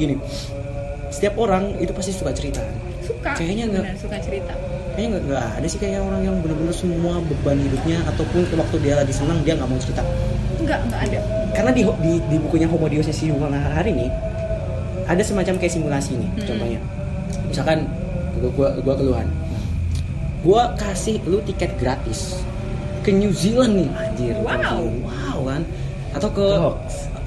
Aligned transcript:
Gini 0.00 0.16
setiap 1.10 1.34
orang 1.36 1.74
itu 1.76 1.90
pasti 1.90 2.10
suka 2.10 2.30
cerita. 2.30 2.62
Suka 3.02 3.34
Kayaknya 3.34 3.64
nggak- 3.68 3.98
suka 3.98 4.16
cerita. 4.16 4.54
kayaknya 4.90 5.08
nggak 5.12 5.22
nggak 5.28 5.44
ada 5.54 5.66
sih 5.66 5.78
kayak 5.78 6.00
orang 6.00 6.22
yang 6.22 6.36
bener-bener 6.38 6.70
semua 6.72 7.18
beban 7.20 7.58
hidupnya 7.58 7.98
ataupun 8.06 8.42
waktu 8.48 8.76
dia 8.80 8.94
lagi 8.94 9.10
senang 9.10 9.42
dia 9.42 9.54
nggak 9.54 9.66
mau 9.66 9.76
cerita. 9.76 10.02
Enggak 10.56 10.80
enggak 10.82 11.00
ada. 11.04 11.18
Karena 11.50 11.70
di 11.70 11.82
di, 11.82 12.12
di 12.24 12.36
bukunya 12.38 12.64
Homo 12.64 12.86
Deus 12.86 13.04
et 13.04 13.18
Human 13.20 13.50
hari 13.52 13.90
ini 13.90 14.06
ada 15.04 15.18
semacam 15.20 15.54
kayak 15.56 15.72
simulasi 15.72 16.14
nih 16.14 16.30
Hmm. 16.30 16.46
contohnya. 16.46 16.80
Misalkan 17.44 17.78
gua, 18.36 18.50
gua 18.50 18.68
gua 18.80 18.94
keluhan. 18.94 19.26
Gua 20.40 20.62
kasih 20.74 21.20
lu 21.22 21.42
tiket 21.42 21.74
gratis 21.76 22.40
ke 23.02 23.10
New 23.10 23.28
Zealand 23.30 23.76
nih. 23.76 23.90
Anjir 23.92 24.34
Wow. 24.38 24.88
wow 25.02 25.38
kan? 25.44 25.62
Atau 26.12 26.30
ke 26.30 26.46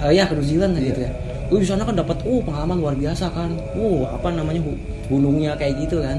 eh, 0.02 0.12
ya 0.14 0.24
ke 0.24 0.34
New 0.34 0.46
Zealand 0.46 0.74
Iya. 0.74 0.88
gitu 0.88 1.02
ya 1.02 1.12
lu 1.54 1.62
di 1.62 1.70
sana 1.70 1.86
kan 1.86 1.94
dapat 1.94 2.18
uh 2.26 2.42
pengalaman 2.42 2.82
luar 2.82 2.98
biasa 2.98 3.30
kan. 3.30 3.54
Uh 3.78 4.10
apa 4.10 4.34
namanya 4.34 4.58
gu- 4.66 4.82
gunungnya 5.06 5.54
kayak 5.54 5.78
gitu 5.86 6.02
kan. 6.02 6.18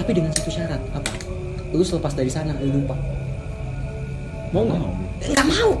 Tapi 0.00 0.16
dengan 0.16 0.32
satu 0.32 0.48
syarat 0.48 0.80
apa? 0.96 1.12
Lu 1.76 1.84
selepas 1.84 2.16
dari 2.16 2.32
sana 2.32 2.56
lu 2.64 2.80
lupa. 2.80 2.96
Mau 4.56 4.64
nggak? 4.64 4.80
Mau. 4.80 4.92
nggak 5.28 5.46
mau. 5.52 5.72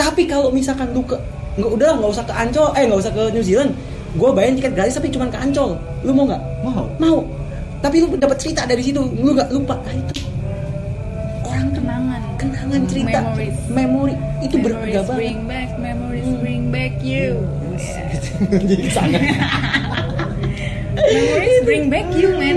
Tapi 0.00 0.24
kalau 0.24 0.48
misalkan 0.48 0.96
lu 0.96 1.04
ke 1.04 1.20
nggak 1.60 1.70
udah 1.76 1.90
nggak 2.00 2.10
usah 2.16 2.24
ke 2.24 2.32
Ancol 2.32 2.68
eh 2.72 2.84
nggak 2.88 3.00
usah 3.04 3.12
ke 3.12 3.22
New 3.32 3.44
Zealand 3.44 3.72
gue 4.16 4.28
bayarin 4.32 4.56
tiket 4.56 4.72
gratis 4.72 4.96
tapi 4.96 5.12
cuma 5.12 5.28
ke 5.28 5.36
Ancol. 5.36 5.76
Lu 6.00 6.16
mau 6.16 6.24
nggak? 6.24 6.42
Mau. 6.64 6.88
mau. 6.96 7.20
Tapi 7.84 8.00
lu 8.00 8.16
dapat 8.16 8.40
cerita 8.40 8.64
dari 8.64 8.80
situ 8.80 9.04
lu 9.20 9.36
nggak 9.36 9.52
lupa. 9.52 9.76
Nah 9.84 9.92
itu. 9.92 10.24
Orang 11.44 11.68
kenangan. 11.76 12.20
kenangan 12.40 12.80
cerita. 12.88 13.20
Memories. 13.20 13.56
Memori 13.68 14.16
itu 14.44 14.56
berharga 14.60 15.00
banget. 15.04 15.16
bring 15.16 15.40
back 15.48 15.70
memories 15.80 16.28
bring 16.40 16.62
back 16.68 16.94
you 17.00 17.40
jadi 18.70 18.84
sangat 18.90 19.20
memories 20.96 21.58
bring 21.62 21.86
back 21.86 22.06
you 22.12 22.30
man 22.32 22.56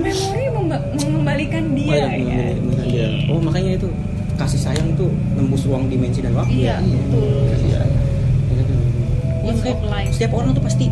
memori 0.00 0.46
memba- 0.50 0.84
mengembalikan 0.96 1.64
dia 1.72 2.06
ya 2.08 2.46
Iya. 2.88 3.08
oh 3.28 3.38
makanya 3.38 3.76
itu 3.76 3.88
kasih 4.34 4.58
sayang 4.58 4.88
itu 4.90 5.06
nembus 5.34 5.62
ruang 5.62 5.86
dimensi 5.86 6.18
dan 6.18 6.32
waktu 6.32 6.56
iya 6.58 6.78
ya. 6.78 6.98
betul 7.06 7.52
Iya. 7.64 7.82
Of 9.48 9.64
life. 9.82 10.12
setiap 10.12 10.32
orang 10.32 10.52
tuh 10.52 10.60
pasti 10.60 10.86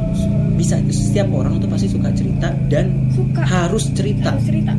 bisa 0.56 0.80
setiap 0.86 1.28
orang 1.28 1.56
tuh 1.56 1.68
pasti 1.68 1.86
suka 1.86 2.08
cerita 2.10 2.48
dan 2.66 2.88
suka 3.10 3.44
harus 3.44 3.88
cerita 3.92 4.32
harus 4.32 4.44
cerita 4.44 4.74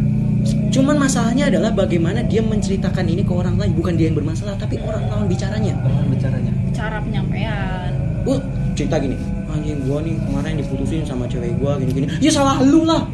Cuman 0.68 0.96
masalahnya 0.96 1.52
adalah 1.52 1.76
bagaimana 1.76 2.24
dia 2.24 2.40
menceritakan 2.40 3.04
ini 3.04 3.20
ke 3.20 3.34
orang 3.34 3.60
lain, 3.60 3.76
bukan 3.76 4.00
dia 4.00 4.08
yang 4.08 4.16
bermasalah, 4.16 4.56
tapi 4.56 4.80
orang 4.80 5.04
lawan 5.04 5.28
bicaranya. 5.28 5.76
Orang 5.78 6.08
bicaranya. 6.08 6.54
cara 6.72 7.04
penyampaian 7.04 7.92
Gue 8.24 8.40
cerita 8.78 9.02
gini, 9.02 9.18
anjing 9.50 9.82
gua 9.90 10.06
nih 10.06 10.14
kemarin 10.22 10.54
diputusin 10.62 11.02
sama 11.02 11.26
cewek 11.26 11.58
gua 11.58 11.82
gini-gini. 11.82 12.06
Ya 12.22 12.30
salah 12.30 12.62
lu 12.62 12.86
lah. 12.86 13.10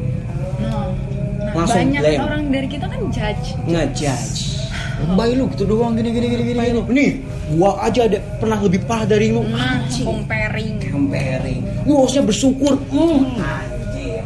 nah, 0.59 0.91
nah 1.39 1.53
Langsung 1.55 1.79
banyak 1.79 2.01
blame. 2.03 2.19
orang 2.19 2.43
dari 2.51 2.67
kita 2.67 2.85
kan 2.91 2.99
judge 3.07 3.55
Ngejudge. 3.63 4.59
Lebay 5.03 5.35
lu 5.35 5.47
gitu 5.55 5.63
doang 5.65 5.95
gini 5.95 6.11
gini 6.11 6.27
gini 6.29 6.43
gini. 6.51 6.59
Itu? 6.69 6.81
Nih, 6.91 7.09
gua 7.55 7.79
aja 7.79 8.05
ada 8.11 8.19
pernah 8.37 8.59
lebih 8.59 8.83
parah 8.83 9.07
dari 9.07 9.31
lu. 9.31 9.47
nah 9.47 9.79
Anjing. 9.79 10.03
comparing 10.03 10.75
Comparing. 10.83 11.59
Lu 11.87 12.03
harusnya 12.03 12.23
bersyukur. 12.27 12.75
Hmm. 12.91 13.39
Anjing. 13.39 14.19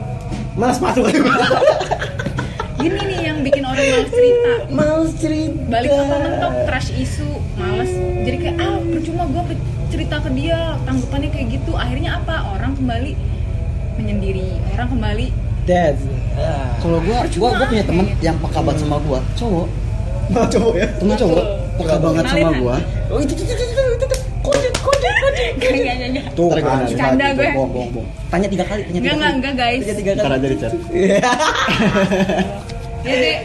Mas 0.58 0.82
masuk. 0.82 1.06
gini 2.78 2.97
nih 3.09 3.20
yang 3.26 3.38
bikin 3.42 3.64
orang 3.66 3.81
males 3.81 4.09
cerita 4.14 4.53
Males 4.70 5.12
cerita. 5.18 5.58
balik 5.66 5.92
apa 5.97 6.16
mentok 6.22 6.53
trash 6.70 6.90
isu 6.94 7.30
males 7.58 7.90
jadi 8.22 8.38
kayak 8.38 8.56
ah 8.62 8.78
percuma 8.86 9.24
gue 9.26 9.44
cerita 9.88 10.16
ke 10.20 10.30
dia 10.36 10.75
tanggapannya 10.84 11.30
kayak 11.31 11.48
gitu 11.58 11.72
akhirnya 11.74 12.20
apa 12.20 12.36
orang 12.52 12.75
kembali 12.75 13.12
menyendiri 13.96 14.48
orang 14.75 14.90
kembali 14.92 15.28
That's 15.68 16.00
Kalau 16.80 17.03
gua 17.03 17.28
gua 17.28 17.50
gua 17.59 17.66
punya 17.68 17.84
temen 17.84 18.08
yang 18.24 18.40
peka 18.40 18.64
banget 18.64 18.88
sama 18.88 19.03
gua, 19.03 19.20
cowok. 19.36 19.68
Mau 20.31 20.47
cowok 20.47 20.74
ya? 20.80 20.88
Temen 20.96 21.16
cowok 21.20 21.44
peka 21.76 21.96
banget 22.00 22.24
sama 22.24 22.50
gua. 22.56 22.76
Oh 23.12 23.20
itu 23.20 23.34
itu 23.36 23.44
itu 23.44 23.64
itu 23.68 24.06
kode 24.40 24.70
kode 24.80 25.09
kode. 25.20 25.46
Tuh 26.31 26.47
kan. 26.56 26.88
Canda 26.88 27.36
gue. 27.36 27.47
Bohong, 27.52 27.72
bohong, 27.76 27.92
bohong. 28.00 28.08
Tanya 28.31 28.47
tiga 28.47 28.64
kali, 28.64 28.81
tanya 28.88 29.00
tiga 29.03 29.12
Enggak, 29.12 29.28
kali. 29.28 29.36
enggak, 29.36 29.52
enggak 29.52 29.53
guys 29.59 29.81
Tanya 29.84 29.97
tiga 30.00 30.12
Ntar 30.16 30.24
kali. 30.24 30.38
aja 30.40 30.47
di 30.47 30.58
chat. 30.62 30.72
Ya 33.03 33.16
deh 33.20 33.38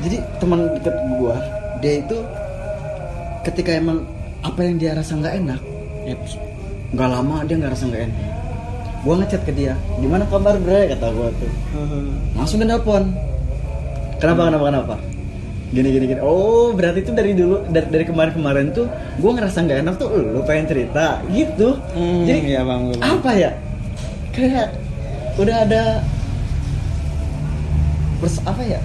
Jadi 0.00 0.16
teman 0.42 0.58
deket 0.74 0.94
gua, 1.14 1.34
dia 1.78 1.92
itu 2.02 2.18
ketika 3.46 3.70
emang 3.78 4.02
apa 4.40 4.60
yang 4.60 4.76
dia 4.76 4.96
rasa 4.96 5.12
nggak 5.14 5.34
enak, 5.36 5.60
Yaps. 6.06 6.32
nggak 6.90 7.08
lama 7.08 7.36
dia 7.44 7.54
nggak 7.56 7.72
rasa 7.72 7.84
nggak 7.86 8.02
enak. 8.08 8.20
Gua 9.00 9.14
ngechat 9.16 9.42
ke 9.44 9.52
dia, 9.52 9.72
gimana 9.96 10.24
kabar 10.26 10.56
bre 10.56 10.88
kata 10.88 11.08
gua 11.12 11.28
tuh. 11.32 11.52
Langsung 12.36 12.60
nelpon. 12.60 13.12
Kenapa 14.20 14.48
kenapa 14.48 14.64
kenapa? 14.68 14.96
Gini 15.70 15.88
gini 15.88 16.04
gini. 16.10 16.20
Oh 16.20 16.74
berarti 16.74 17.00
itu 17.00 17.12
dari 17.12 17.32
dulu 17.32 17.64
dari, 17.70 17.86
dari 17.88 18.04
kemarin 18.04 18.32
kemarin 18.34 18.66
tuh 18.72 18.84
gua 19.16 19.32
ngerasa 19.36 19.64
nggak 19.64 19.78
enak 19.84 19.94
tuh 19.96 20.08
lu 20.12 20.40
pengen 20.44 20.66
cerita 20.68 21.20
gitu. 21.32 21.76
Hmm, 21.96 22.24
Jadi 22.24 22.52
iya, 22.52 22.60
Bang, 22.60 22.92
Bang. 22.92 23.00
apa 23.00 23.30
ya? 23.32 23.50
Kayak 24.32 24.72
udah 25.36 25.56
ada 25.64 25.82
bers 28.20 28.36
apa 28.44 28.62
ya? 28.64 28.80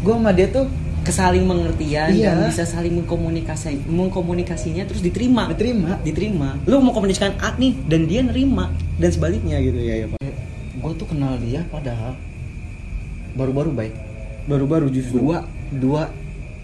Gua 0.00 0.16
sama 0.16 0.32
dia 0.32 0.48
tuh 0.48 0.68
kesaling 1.00 1.44
mengertian 1.44 2.12
Iya. 2.12 2.36
dan 2.36 2.52
bisa 2.52 2.64
saling 2.64 2.92
mengkomunikasi 2.94 3.88
mengkomunikasinya 3.88 4.84
terus 4.84 5.00
diterima 5.00 5.48
diterima. 5.48 5.96
diterima 6.00 6.48
lu 6.64 6.76
mau 6.78 6.92
komunikasikan 6.92 7.34
A 7.38 7.56
nih 7.56 7.72
dan 7.86 8.04
dia 8.04 8.20
nerima 8.20 8.68
dan 8.96 9.08
sebaliknya 9.08 9.56
gitu 9.58 9.76
ya 9.76 9.94
ya 9.96 10.06
pak 10.06 10.20
Gue 10.80 10.92
tuh 10.94 11.04
kenal 11.06 11.36
dia 11.36 11.60
padahal 11.66 12.16
baru-baru 13.32 13.70
baik. 13.70 13.94
baru-baru 14.42 14.88
justru 14.88 15.20
Dua 15.20 15.44
dua 15.70 16.02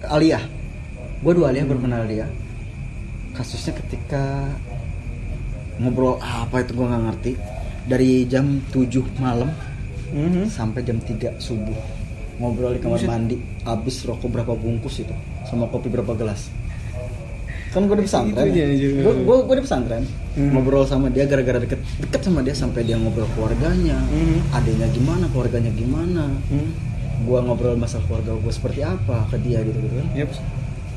aliyah. 0.03 0.41
Gue 1.21 1.33
dua 1.33 1.53
aliyah 1.53 1.67
baru 1.67 1.81
kenal 1.81 2.03
dia. 2.05 2.25
Kasusnya 3.33 3.77
ketika 3.77 4.49
ngobrol 5.77 6.17
apa 6.19 6.61
itu 6.61 6.73
gue 6.73 6.87
nggak 6.87 7.05
ngerti. 7.05 7.33
Dari 7.85 8.25
jam 8.27 8.59
7 8.67 9.05
malam 9.17 9.53
Mhm. 10.11 10.49
sampai 10.49 10.81
jam 10.81 10.99
3 10.99 11.31
subuh 11.37 11.77
ngobrol 12.37 12.73
di 12.73 12.81
kamar 12.81 12.99
Buset. 12.99 13.09
mandi 13.09 13.37
habis 13.63 13.97
rokok 14.03 14.29
berapa 14.29 14.53
bungkus 14.53 15.01
itu 15.01 15.15
sama 15.45 15.67
kopi 15.67 15.89
berapa 15.89 16.13
gelas 16.13 16.49
kan 17.69 17.85
gue 17.85 17.93
di 17.95 18.05
pesantren 18.05 18.47
juga. 18.49 19.03
gue 19.03 19.13
gue 19.23 19.37
gue 19.43 19.55
di 19.55 19.65
pesantren 19.65 20.05
Hmm. 20.33 20.53
ngobrol 20.53 20.85
sama 20.85 21.09
dia 21.09 21.25
gara-gara 21.25 21.57
deket 21.57 21.81
deket 21.99 22.21
sama 22.21 22.41
dia 22.41 22.53
sampai 22.53 22.85
dia 22.85 22.93
ngobrol 22.95 23.25
keluarganya 23.33 23.97
Hmm. 24.03 24.45
adanya 24.51 24.85
gimana 24.91 25.25
keluarganya 25.27 25.73
gimana 25.73 26.29
Hmm. 26.47 26.73
gue 27.23 27.39
ngobrol 27.39 27.73
masalah 27.75 28.05
keluarga 28.05 28.33
gue 28.35 28.53
seperti 28.53 28.81
apa 28.81 29.25
ke 29.29 29.41
dia 29.41 29.61
gitu 29.61 29.77
gitu 29.79 29.95
kan 29.95 30.09
Yaps. 30.15 30.37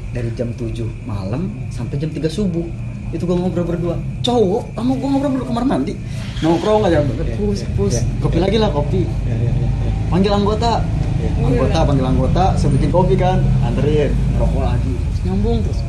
dari 0.10 0.28
jam 0.34 0.52
7 0.52 0.84
malam 1.04 1.48
sampai 1.70 1.96
jam 1.96 2.10
3 2.10 2.28
subuh 2.28 2.68
itu 3.10 3.24
gue 3.24 3.32
ngobrol 3.34 3.64
berdua 3.66 3.96
cowok 4.20 4.64
sama 4.74 4.92
gue 4.94 5.08
ngobrol 5.10 5.32
berdua 5.34 5.48
kamar 5.50 5.66
mandi 5.66 5.94
nongkrong 6.40 6.84
aja 6.84 7.00
Iya, 7.00 7.36
pus 7.36 7.58
iya, 7.58 7.68
pus 7.74 7.94
iya. 7.94 8.04
kopi 8.20 8.38
lagi 8.38 8.58
lah 8.58 8.70
kopi 8.70 9.02
Ya, 9.24 9.36
ya, 9.38 9.50
ya, 9.50 9.52
ya. 9.56 9.92
panggil 10.10 10.32
anggota 10.32 10.84
Iya. 11.20 11.30
anggota 11.44 11.78
panggil 11.84 12.06
anggota 12.08 12.44
saya 12.56 12.70
bikin 12.74 12.90
kopi 12.90 13.16
kan 13.16 13.44
anterin 13.62 14.12
rokok 14.40 14.64
lagi. 14.64 14.94
Terus 14.96 15.20
nyambung 15.28 15.58
terus. 15.62 15.80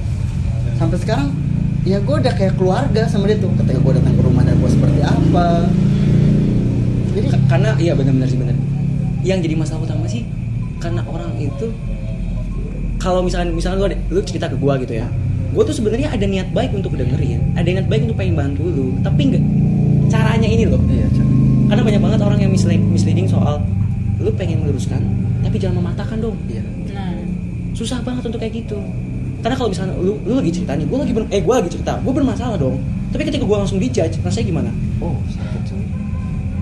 Sampai 0.74 0.98
sekarang 0.98 1.28
ya 1.82 1.96
gue 1.98 2.16
udah 2.18 2.34
kayak 2.34 2.54
keluarga 2.58 3.06
sama 3.06 3.30
dia 3.30 3.38
tuh. 3.38 3.50
Ketika 3.54 3.78
gue 3.78 3.92
datang 3.94 4.15
ke 4.15 4.22
rumahnya 4.22 4.54
gue 4.59 4.71
seperti 4.71 5.00
apa? 5.00 5.71
Jadi 7.10 7.27
Ka- 7.27 7.44
karena 7.48 7.71
iya 7.77 7.92
benar-benar 7.94 8.27
sih 8.27 8.38
benar 8.38 8.54
yang 9.21 9.38
jadi 9.38 9.53
masalah 9.53 9.84
utama 9.84 10.09
sih 10.09 10.24
karena 10.80 11.04
orang 11.04 11.36
itu 11.36 11.68
kalau 12.97 13.21
misalkan 13.21 13.53
misalkan 13.53 13.92
ada- 13.92 14.00
lu 14.09 14.21
cerita 14.21 14.48
ke 14.48 14.56
gua 14.56 14.76
gitu 14.78 14.97
ya. 14.97 15.06
Gua 15.50 15.66
tuh 15.66 15.74
sebenarnya 15.74 16.09
ada 16.09 16.24
niat 16.24 16.54
baik 16.54 16.72
untuk 16.72 16.94
dengerin 16.94 17.53
ada 17.53 17.66
niat 17.66 17.84
baik 17.84 18.06
untuk 18.09 18.16
pengen 18.16 18.36
bantu 18.38 18.65
lu 18.65 18.94
tapi 19.03 19.28
enggak 19.28 19.44
caranya 20.09 20.48
ini 20.48 20.65
loh. 20.65 20.80
Iya 20.86 21.06
Cak. 21.10 21.26
karena 21.71 21.83
banyak 21.86 22.00
banget 22.03 22.21
orang 22.21 22.38
yang 22.41 22.50
misleading, 22.50 22.83
misleading 22.91 23.26
soal 23.26 23.62
lu 24.21 24.31
pengen 24.37 24.61
meluruskan 24.63 25.01
tapi 25.41 25.57
jangan 25.57 25.81
mematahkan 25.81 26.21
dong. 26.21 26.37
Iya. 26.47 26.63
Nah. 26.93 27.17
Susah 27.72 28.05
banget 28.05 28.28
untuk 28.28 28.39
kayak 28.39 28.61
gitu. 28.61 28.77
Karena 29.41 29.57
kalau 29.57 29.72
misalnya 29.72 29.97
lu, 29.97 30.21
lu 30.28 30.37
lagi 30.37 30.53
cerita 30.53 30.77
nih 30.77 30.84
gua 30.84 31.01
lagi 31.01 31.13
ber, 31.17 31.25
eh 31.33 31.41
gua 31.41 31.65
lagi 31.65 31.72
cerita 31.72 31.97
gua 32.05 32.13
bermasalah 32.13 32.61
dong. 32.61 32.77
Tapi 33.11 33.25
ketika 33.25 33.45
gua 33.49 33.65
langsung 33.65 33.81
dijudge 33.81 34.21
rasanya 34.21 34.47
gimana? 34.47 34.71
Oh 35.01 35.17
sakit 35.33 35.61
cuy 35.65 35.84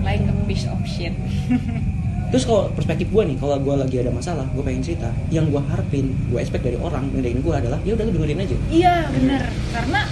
like 0.03 0.23
a 0.23 0.33
piece 0.47 0.65
of 0.65 0.79
shit. 0.87 1.11
Terus 2.29 2.45
kalau 2.45 2.69
perspektif 2.77 3.09
gue 3.09 3.23
nih, 3.25 3.37
kalau 3.41 3.57
gue 3.57 3.73
lagi 3.73 4.05
ada 4.05 4.13
masalah, 4.13 4.45
gue 4.53 4.61
pengen 4.61 4.85
cerita, 4.85 5.09
yang 5.33 5.49
gue 5.49 5.57
harapin, 5.65 6.13
gue 6.29 6.37
expect 6.37 6.61
dari 6.61 6.77
orang 6.77 7.09
dengerin 7.09 7.41
gue 7.41 7.53
adalah, 7.57 7.81
ya 7.81 7.97
udah 7.97 8.05
lu 8.05 8.21
dengerin 8.21 8.37
aja. 8.45 8.57
Iya 8.69 8.95
bener. 9.09 9.49
Karena 9.73 10.05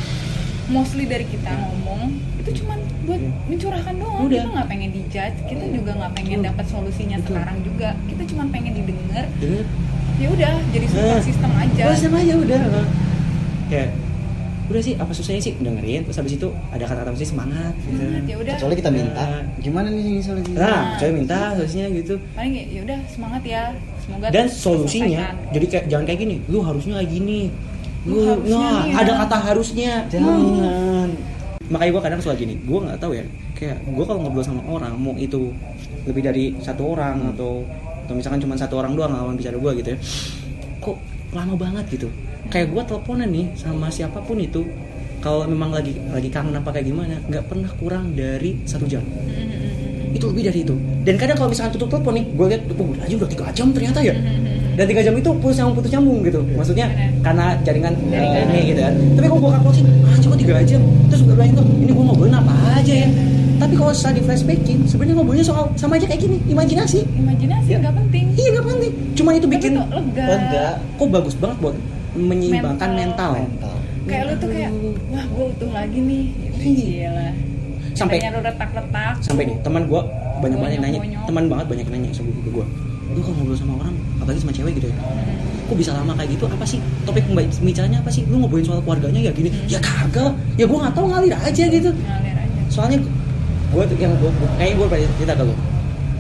mostly 0.74 1.06
dari 1.06 1.30
kita 1.30 1.54
ngomong 1.54 2.18
Itu 2.48 2.64
cuman 2.64 2.80
buat 3.04 3.20
Iya. 3.20 3.32
mencurahkan 3.46 3.94
doang 3.98 4.22
Udah. 4.24 4.40
Kita 4.40 4.50
nggak 4.50 4.68
pengen 4.68 4.90
dijudge 4.90 5.38
Kita 5.46 5.66
juga 5.68 5.92
nggak 5.94 6.12
pengen 6.16 6.40
dapat 6.42 6.66
solusinya 6.66 7.18
Betul. 7.18 7.28
sekarang 7.30 7.58
juga 7.62 7.90
Kita 8.06 8.24
cuma 8.26 8.44
pengen 8.48 8.72
didengar? 8.74 9.26
Ya 10.18 10.28
udah 10.30 10.54
jadi 10.72 10.86
support 10.88 11.12
Eh. 11.14 11.24
system 11.24 11.52
aja 11.54 11.84
Gue 11.84 11.96
sama 11.98 12.18
aja 12.18 12.34
udah. 12.36 12.62
Kayak 13.68 13.90
udah 14.68 14.82
sih 14.82 14.96
apa 14.96 15.08
susahnya 15.10 15.40
sih 15.42 15.56
dengerin 15.56 16.04
terus 16.04 16.18
habis 16.18 16.36
itu 16.36 16.44
ada 16.68 16.84
kata-kata 16.84 17.16
sih 17.16 17.24
semangat 17.26 17.72
gitu 17.82 18.04
Semangat, 18.04 18.24
ya 18.26 18.36
udah 18.38 18.54
kecuali 18.54 18.76
kita 18.76 18.92
minta 18.92 19.24
Nah. 19.24 19.44
gimana 19.58 19.88
nih 19.88 20.20
solusinya 20.20 20.60
nah 20.60 20.80
saya 20.94 21.12
minta 21.14 21.38
solusinya 21.56 21.88
gitu 21.94 22.14
paling 22.34 22.52
ya 22.52 22.82
udah 22.84 23.00
semangat 23.08 23.42
ya 23.46 23.64
semoga 23.98 24.28
dan 24.28 24.46
solusinya 24.46 25.08
terselesaikan. 25.32 25.54
jadi 25.56 25.66
kayak 25.72 25.86
jangan 25.88 26.04
kayak 26.06 26.20
gini 26.20 26.36
lu 26.46 26.60
harusnya 26.60 26.94
kayak 26.98 27.12
gini 27.14 27.40
Lu 28.04 28.12
lu 28.12 28.20
harusnya 28.26 28.60
nah 28.60 28.84
ya. 28.84 28.96
ada 29.00 29.12
kata 29.18 29.38
harusnya 29.42 29.92
jangan 30.10 31.08
makanya 31.68 31.92
gue 31.96 32.04
kadang 32.04 32.19
suka 32.24 32.36
gini 32.40 32.56
gue 32.64 32.80
nggak 32.80 33.00
tahu 33.00 33.12
ya 33.16 33.25
kayak 33.58 33.78
gue 33.84 34.06
kalau 34.08 34.19
ngobrol 34.24 34.46
sama 34.46 34.64
orang 34.68 34.96
mau 34.96 35.14
itu 35.19 35.52
lebih 36.08 36.24
dari 36.24 36.56
satu 36.64 36.96
orang 36.96 37.36
atau 37.36 37.68
atau 38.08 38.14
misalkan 38.16 38.40
cuma 38.40 38.56
satu 38.56 38.80
orang 38.80 38.96
doang 38.96 39.12
lawan 39.12 39.36
bicara 39.36 39.60
gue 39.60 39.72
gitu 39.84 39.90
ya 39.96 40.00
kok 40.80 40.98
lama 41.36 41.56
banget 41.60 41.86
gitu. 41.92 42.08
Kayak 42.48 42.72
gue 42.72 42.84
teleponan 42.88 43.28
nih 43.28 43.46
sama 43.60 43.92
siapa 43.92 44.24
pun 44.24 44.40
itu 44.40 44.64
kalau 45.19 45.44
memang 45.44 45.75
lagi 45.75 45.98
lagi 46.14 46.31
kangen 46.31 46.56
apa 46.56 46.72
kayak 46.72 46.88
gimana 46.88 47.19
nggak 47.28 47.44
pernah 47.52 47.68
kurang 47.75 48.16
dari 48.16 48.56
satu 48.63 48.88
jam. 48.88 49.04
Mm-mm. 49.04 50.16
itu 50.16 50.24
lebih 50.31 50.44
dari 50.48 50.60
itu. 50.63 50.75
Dan 51.04 51.20
kadang 51.20 51.36
kalau 51.36 51.50
misalkan 51.52 51.75
tutup 51.75 51.92
telepon 51.92 52.16
nih 52.16 52.25
gue 52.31 52.46
lihat 52.48 52.63
oh, 52.72 52.96
aja 53.04 53.13
udah 53.20 53.30
tiga 53.30 53.52
jam 53.52 53.68
ternyata 53.75 54.00
ya 54.00 54.16
dan 54.77 54.85
tiga 54.85 55.01
jam 55.01 55.13
itu 55.13 55.29
putus 55.35 55.57
nyambung 55.57 55.75
putus 55.75 55.89
nyambung 55.89 56.18
gitu. 56.21 56.39
Maksudnya 56.53 56.85
karena 57.19 57.57
jaringan 57.59 57.94
eh, 58.07 58.45
ini 58.45 58.59
gitu 58.71 58.79
kan. 58.79 58.94
Tapi 59.18 59.25
kalau 59.25 59.41
gue 59.41 59.51
kalkulasi 59.51 59.81
ah 60.06 60.18
cuma 60.19 60.35
tiga 60.38 60.62
jam? 60.62 60.81
Terus 61.09 61.21
gue 61.24 61.33
bilang 61.33 61.51
tuh 61.51 61.65
ini 61.75 61.91
gue 61.91 62.06
ngobrolin 62.06 62.35
apa 62.35 62.53
aja 62.75 62.94
ya. 62.95 63.09
Tapi 63.57 63.74
kalau 63.74 63.89
setelah 63.89 64.13
di 64.13 64.24
flashbackin 64.24 64.77
sebenarnya 64.85 65.15
ngobrolnya 65.18 65.41
soal 65.41 65.65
sama 65.74 65.97
aja 65.97 66.06
kayak 66.06 66.21
gini 66.21 66.38
imajinasi. 66.47 67.09
Imajinasi 67.12 67.68
Ya. 67.68 67.77
nggak 67.81 67.95
penting. 67.97 68.25
Iya 68.31 68.50
gak 68.53 68.65
penting. 68.69 68.91
Cuma 69.13 69.29
itu 69.33 69.47
bikin 69.50 69.71
lega 69.74 70.25
lega? 70.29 70.65
kok 70.94 71.07
bagus 71.09 71.33
banget 71.33 71.57
buat 71.59 71.75
menyeimbangkan 72.13 72.89
mental, 72.91 73.31
Mental. 73.33 73.33
mental. 73.35 73.75
Kayak 74.06 74.24
lu 74.24 74.33
tuh 74.38 74.50
kayak 74.50 74.71
wah 75.09 75.25
gue 75.25 75.45
utuh 75.51 75.69
lagi 75.74 76.00
nih. 76.00 76.24
Iya. 76.57 77.09
gila 77.09 77.27
Sampai- 77.94 78.21
lu 78.21 78.39
retak-retak. 78.39 79.13
sampai 79.19 79.44
nih 79.44 79.57
teman 79.59 79.83
gue 79.83 80.01
banyak 80.38 80.53
banget 80.56 80.71
yang 80.71 80.83
nanya 80.85 81.00
teman 81.25 81.44
banget 81.47 81.65
banyak 81.68 81.83
yang 81.83 81.95
nanya 81.97 82.09
sebelum 82.13 82.38
ke 82.39 82.50
gue 82.51 82.65
lu 83.07 83.19
kalau 83.19 83.35
ngobrol 83.35 83.57
sama 83.57 83.74
orang 83.79 83.95
apalagi 84.27 84.44
sama 84.44 84.51
cewek 84.51 84.75
gitu 84.75 84.91
ya? 84.91 84.95
Kok 85.71 85.75
bisa 85.79 85.91
lama 85.95 86.12
kayak 86.19 86.35
gitu? 86.35 86.44
Apa 86.51 86.65
sih 86.68 86.83
topik 87.07 87.24
pembicaranya 87.31 88.03
apa 88.03 88.12
sih? 88.12 88.27
Lu 88.27 88.44
ngobrolin 88.44 88.68
soal 88.68 88.83
keluarganya 88.83 89.24
ya 89.24 89.31
gini? 89.31 89.47
Ya 89.71 89.79
kagak 89.79 90.35
ya 90.59 90.68
gue 90.68 90.75
nggak 90.75 90.91
tahu 90.91 91.07
ngalir 91.07 91.31
aja 91.31 91.63
gitu. 91.71 91.89
Ngalir 91.95 92.35
aja. 92.35 92.62
Soalnya 92.68 93.00
gue 93.71 93.83
tuh 93.88 93.95
yang 93.95 94.12
gue 94.19 94.27
kayaknya 94.59 94.75
gue 94.75 94.88
pernah 94.91 95.12
cerita 95.15 95.33
ke 95.39 95.44
lu. 95.47 95.56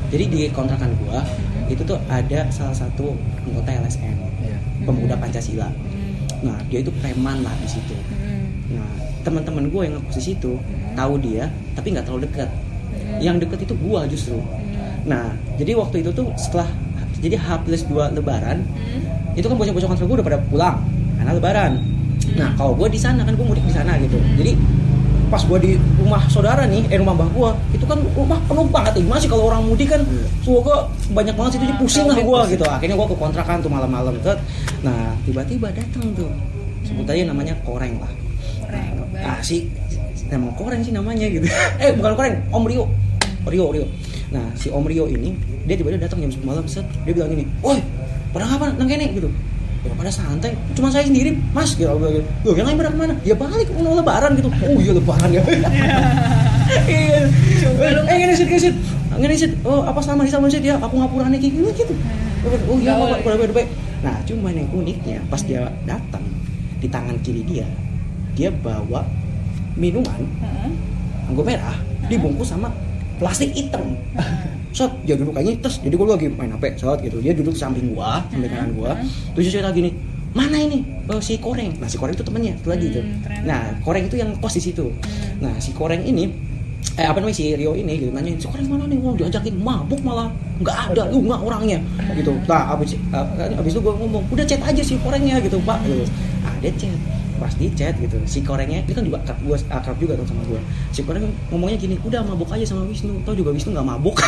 Jadi 0.07 0.23
di 0.31 0.39
kontrakan 0.55 0.95
gue 0.95 1.19
itu 1.67 1.83
tuh 1.83 1.99
ada 2.07 2.47
salah 2.47 2.71
satu 2.71 3.11
anggota 3.43 3.75
LSM 3.75 4.15
Iya. 4.39 4.57
pemuda 4.87 5.19
Pancasila. 5.19 5.67
Hmm. 5.67 6.15
nah 6.47 6.57
dia 6.71 6.79
itu 6.79 6.91
preman 7.03 7.43
lah 7.43 7.51
di 7.59 7.67
situ. 7.67 7.91
Hmm. 7.91 8.47
nah 8.71 8.87
teman-teman 9.27 9.67
gue 9.67 9.81
yang 9.83 9.99
ngekos 9.99 10.15
di 10.15 10.31
situ 10.31 10.55
tahu 10.95 11.19
dia 11.19 11.51
tapi 11.75 11.91
nggak 11.91 12.07
terlalu 12.07 12.23
dekat. 12.31 12.47
Hmm. 12.47 13.19
yang 13.19 13.35
deket 13.35 13.67
itu 13.67 13.75
gue 13.75 14.01
justru. 14.15 14.39
Hmm. 14.39 14.95
nah 15.03 15.23
jadi 15.59 15.75
waktu 15.75 16.07
itu 16.07 16.11
tuh 16.15 16.31
setelah 16.39 16.71
jadi 17.19 17.35
H 17.35 17.47
plus 17.63 17.81
2 17.85 18.13
lebaran 18.13 18.61
Hmm. 18.63 19.33
itu 19.33 19.45
kan 19.45 19.55
bocah-bocah 19.55 19.87
kantor 19.87 20.05
gue 20.05 20.15
udah 20.17 20.27
pada 20.27 20.39
pulang 20.49 20.77
karena 21.15 21.31
lebaran. 21.33 21.71
Nah 22.33 22.49
kalau 22.53 22.73
gue 22.73 22.87
di 22.87 22.97
sana 22.97 23.21
kan 23.21 23.33
gue 23.33 23.45
mudik 23.45 23.61
di 23.61 23.73
sana 23.73 23.97
gitu. 23.97 24.17
Jadi 24.35 24.57
pas 25.27 25.43
gue 25.43 25.59
di 25.59 25.71
rumah 25.99 26.23
saudara 26.31 26.63
nih 26.63 26.87
eh 26.87 26.97
rumah 26.97 27.11
mbah 27.11 27.27
gue 27.27 27.49
itu 27.75 27.83
kan 27.83 27.99
rumah 28.15 28.39
penuh 28.47 28.63
banget 28.65 28.95
ya 28.95 29.01
gimana 29.03 29.19
sih 29.19 29.27
kalau 29.27 29.51
orang 29.51 29.61
mudik 29.61 29.91
kan 29.91 29.99
Iya. 29.99 30.23
semoga 30.39 30.87
banyak 31.11 31.35
banget 31.35 31.51
situ 31.53 31.63
jadi 31.67 31.75
pusing 31.77 32.05
lah 32.07 32.15
gue 32.17 32.39
gitu. 32.55 32.63
Akhirnya 32.63 32.95
gue 32.95 33.07
ke 33.11 33.17
kontrakan 33.17 33.57
tuh 33.59 33.69
malam-malam 33.69 34.15
Tet. 34.23 34.39
nah 34.81 35.11
tiba-tiba 35.21 35.67
datang 35.69 36.05
tuh. 36.15 36.31
Sebut 36.81 37.03
aja 37.05 37.27
namanya 37.27 37.51
koreng 37.61 37.99
lah. 37.99 38.07
Koreng, 38.63 38.89
baik. 39.11 39.27
ah 39.27 39.39
si 39.43 39.67
emang 40.31 40.55
koreng 40.55 40.79
sih 40.79 40.95
namanya 40.95 41.27
gitu. 41.27 41.43
Eh 41.83 41.91
bukan 41.91 42.13
koreng 42.15 42.35
om 42.49 42.63
Rio. 42.63 42.87
Rio 43.45 43.67
Rio. 43.69 43.85
Nah 44.31 44.47
si 44.55 44.71
om 44.71 44.81
Rio 44.81 45.05
ini 45.05 45.35
dia 45.67 45.75
tiba-tiba 45.75 46.07
datang 46.07 46.23
jam 46.23 46.31
10 46.31 46.47
malam 46.47 46.65
set. 46.65 46.87
Dia 47.03 47.13
bilang 47.13 47.29
gini 47.35 47.43
woi 47.59 47.83
pada 48.31 48.47
ngapa 48.47 48.79
nang 48.79 48.87
kene? 48.87 49.11
Gitu. 49.11 49.29
Ya 49.83 49.93
pada 49.93 50.11
santai. 50.11 50.55
Cuma 50.73 50.87
saya 50.89 51.03
sendiri 51.05 51.35
mas. 51.51 51.75
Gitu 51.75 51.91
bilang 51.91 52.13
gitu 52.15 52.27
loh 52.47 52.55
yang 52.55 52.67
lain 52.71 52.77
pada 52.79 52.89
ke 52.89 52.97
mana? 52.97 53.13
Ya 53.27 53.35
balik 53.35 53.67
mau 53.75 53.93
lebaran 53.93 54.31
gitu. 54.39 54.49
Oh 54.63 54.79
iya 54.79 54.91
lebaran 54.95 55.29
ya. 55.29 55.43
Iya. 56.67 57.23
Eh 57.79 58.15
ngene 58.19 58.33
sih 58.35 58.43
ngene 58.43 58.59
sih 58.59 58.73
ngene 59.15 59.35
sih 59.39 59.49
oh 59.63 59.87
apa 59.87 60.03
selama 60.03 60.27
di 60.27 60.31
sama 60.31 60.51
sih 60.51 60.59
ya 60.59 60.75
aku 60.75 60.99
ngapurane 60.99 61.39
kayak 61.39 61.53
gini 61.55 61.71
gitu. 61.71 61.95
Oh 62.67 62.75
iya 62.79 62.95
apa 62.95 63.23
pada 63.23 63.35
pada 63.39 63.53
baik 63.55 63.69
nah 64.05 64.15
cuman 64.29 64.53
yang 64.53 64.69
uniknya 64.71 65.17
pas 65.25 65.41
dia 65.41 65.65
datang 65.89 66.21
di 66.77 66.85
tangan 66.85 67.17
kiri 67.25 67.41
dia 67.41 67.65
dia 68.37 68.53
bawa 68.53 69.01
minuman 69.73 70.21
Heeh. 70.37 70.69
anggur 71.25 71.41
merah 71.41 71.73
dibungkus 72.05 72.53
sama 72.53 72.69
plastik 73.17 73.49
hitam 73.57 73.97
Set, 74.77 74.93
dia 75.09 75.17
duduk 75.17 75.33
aja 75.33 75.49
terus 75.57 75.81
jadi 75.81 75.97
gue 75.97 76.05
lagi 76.05 76.29
main 76.29 76.53
HP 76.53 76.77
set 76.77 77.01
gitu. 77.01 77.17
Dia 77.17 77.33
duduk 77.33 77.57
di 77.57 77.61
samping 77.65 77.97
gua 77.97 78.21
samping 78.29 78.45
kanan 78.45 78.77
gua. 78.77 78.93
Terus 79.33 79.49
dia 79.49 79.53
cerita 79.57 79.73
gini 79.73 79.89
mana 80.37 80.57
ini? 80.61 80.85
Oh, 81.09 81.17
si 81.17 81.41
koreng. 81.41 81.73
Nah 81.81 81.89
si 81.89 81.97
koreng 81.97 82.13
itu 82.13 82.21
temennya 82.21 82.53
itu 82.53 82.69
lagi 82.69 82.85
itu 82.93 83.01
ternyata. 83.25 83.41
nah 83.49 83.61
koreng 83.81 84.05
itu 84.05 84.21
yang 84.21 84.37
kos 84.37 84.53
di 84.53 84.69
situ. 84.69 84.85
Hmm. 84.93 85.49
nah 85.49 85.53
si 85.57 85.73
koreng 85.73 86.05
ini 86.05 86.29
eh 86.93 87.05
apa 87.09 87.17
namanya 87.17 87.41
si 87.41 87.57
Rio 87.57 87.73
ini 87.73 87.97
gitu 87.97 88.13
nanyain 88.13 88.37
si 88.37 88.45
koreng 88.45 88.69
mana 88.69 88.85
nih? 88.85 89.01
Mau 89.01 89.17
diajakin 89.17 89.55
mabuk 89.57 89.97
malah 90.05 90.29
nggak 90.61 90.93
ada 90.93 91.09
lu 91.09 91.25
nggak 91.25 91.41
orangnya. 91.41 91.81
Gitu. 92.13 92.37
Nah 92.45 92.77
abis 92.77 92.93
uh, 93.09 93.57
abis 93.57 93.71
itu 93.73 93.81
gue 93.81 93.93
ngomong 93.97 94.29
udah 94.29 94.45
chat 94.45 94.61
aja 94.61 94.81
si 94.85 94.93
korengnya 95.01 95.41
gitu 95.41 95.57
pak 95.65 95.81
gitu. 95.89 96.05
ah 96.45 96.53
dia 96.61 96.69
chat 96.77 96.93
pas 97.37 97.53
di 97.55 97.71
chat 97.73 97.95
gitu. 98.01 98.17
Si 98.25 98.41
korengnya 98.41 98.83
ini 98.83 98.93
kan 98.93 99.03
juga 99.05 99.17
akrab 99.23 99.37
gue 99.45 99.57
akrab 99.69 99.97
juga 100.01 100.13
sama 100.25 100.43
gue 100.49 100.59
si 100.91 101.01
koreng 101.05 101.29
ngomongnya 101.53 101.77
gini 101.77 101.95
udah 102.03 102.21
mabuk 102.25 102.49
aja 102.51 102.65
sama 102.65 102.83
Wisnu. 102.89 103.21
Tau 103.23 103.37
juga 103.37 103.53
Wisnu 103.53 103.71
nggak 103.73 103.87
mabuk. 103.87 104.17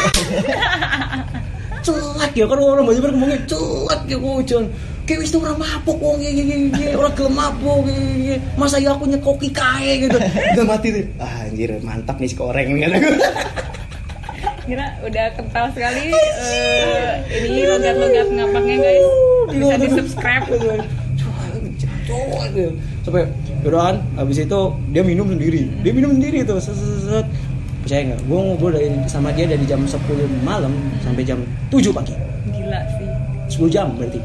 Celak 1.85 2.31
ya 2.35 2.43
kan 2.43 2.59
orang 2.59 2.83
banyak 2.83 3.01
banget 3.01 3.15
ngomongnya 3.15 3.39
celak 3.47 4.01
ya 4.03 4.17
kucun 4.19 4.67
kayak 5.09 5.25
Wisnu 5.25 5.41
orang 5.41 5.57
mabuk 5.57 5.97
wong 5.97 6.21
ya, 6.21 6.29
orang 6.93 7.13
gelem 7.17 7.33
mabuk 7.33 7.81
ya, 8.21 8.37
masa 8.53 8.77
ya 8.77 8.93
aku 8.93 9.09
nyekoki 9.09 9.49
kae 9.49 10.05
gitu. 10.05 10.21
Udah 10.53 10.65
mati 10.69 10.93
tuh 10.93 11.01
ah, 11.17 11.49
anjir 11.49 11.81
mantap 11.81 12.21
nih 12.21 12.29
si 12.29 12.37
koreng 12.37 12.77
nih. 12.77 12.85
Kira 14.69 14.85
udah 15.01 15.25
kental 15.33 15.65
sekali 15.73 16.13
eh, 16.13 17.25
ini 17.41 17.65
logat-logat 17.65 18.27
ngapaknya 18.37 18.75
guys. 18.77 19.07
Bisa 19.49 19.75
di 19.81 19.87
subscribe 19.97 20.45
gitu. 20.45 20.77
Sampai 23.03 23.23
yaudah 23.63 23.81
kan 23.91 23.95
habis 24.19 24.37
itu 24.43 24.59
dia 24.91 25.01
minum 25.03 25.27
sendiri. 25.29 25.71
Dia 25.83 25.91
minum 25.95 26.11
sendiri 26.15 26.43
tuh 26.43 26.59
set, 26.59 26.75
set, 26.75 26.99
set. 27.07 27.27
percaya 27.79 28.01
nggak? 28.11 28.19
Gue 28.27 28.37
ngobrol 28.37 28.71
dari 28.75 28.87
sama 29.07 29.31
dia 29.31 29.47
dari 29.47 29.63
jam 29.63 29.81
10 29.83 29.95
malam 30.43 30.71
sampai 30.99 31.23
jam 31.23 31.39
7 31.71 31.89
pagi. 31.95 32.13
Gila 32.51 32.79
sih. 32.99 33.07
10 33.55 33.71
jam 33.71 33.87
berarti. 33.95 34.19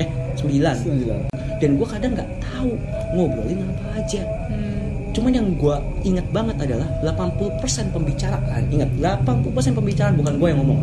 Eh 0.00 0.08
9 0.36 0.48
Sembilan. 0.76 1.20
dan 1.56 1.70
gue 1.80 1.88
kadang 1.88 2.12
nggak 2.12 2.30
tahu 2.44 2.72
ngobrolin 3.16 3.64
apa 3.64 4.00
aja. 4.00 4.22
Hmm. 4.52 4.74
cuman 5.16 5.32
yang 5.32 5.48
gue 5.56 5.76
ingat 6.04 6.28
banget 6.28 6.56
adalah 6.60 6.84
80% 7.00 7.88
pembicaraan. 7.88 8.62
Ingat 8.68 8.90
80% 9.00 9.72
pembicaraan 9.72 10.12
bukan 10.20 10.36
gue 10.36 10.48
yang 10.52 10.60
ngomong. 10.60 10.80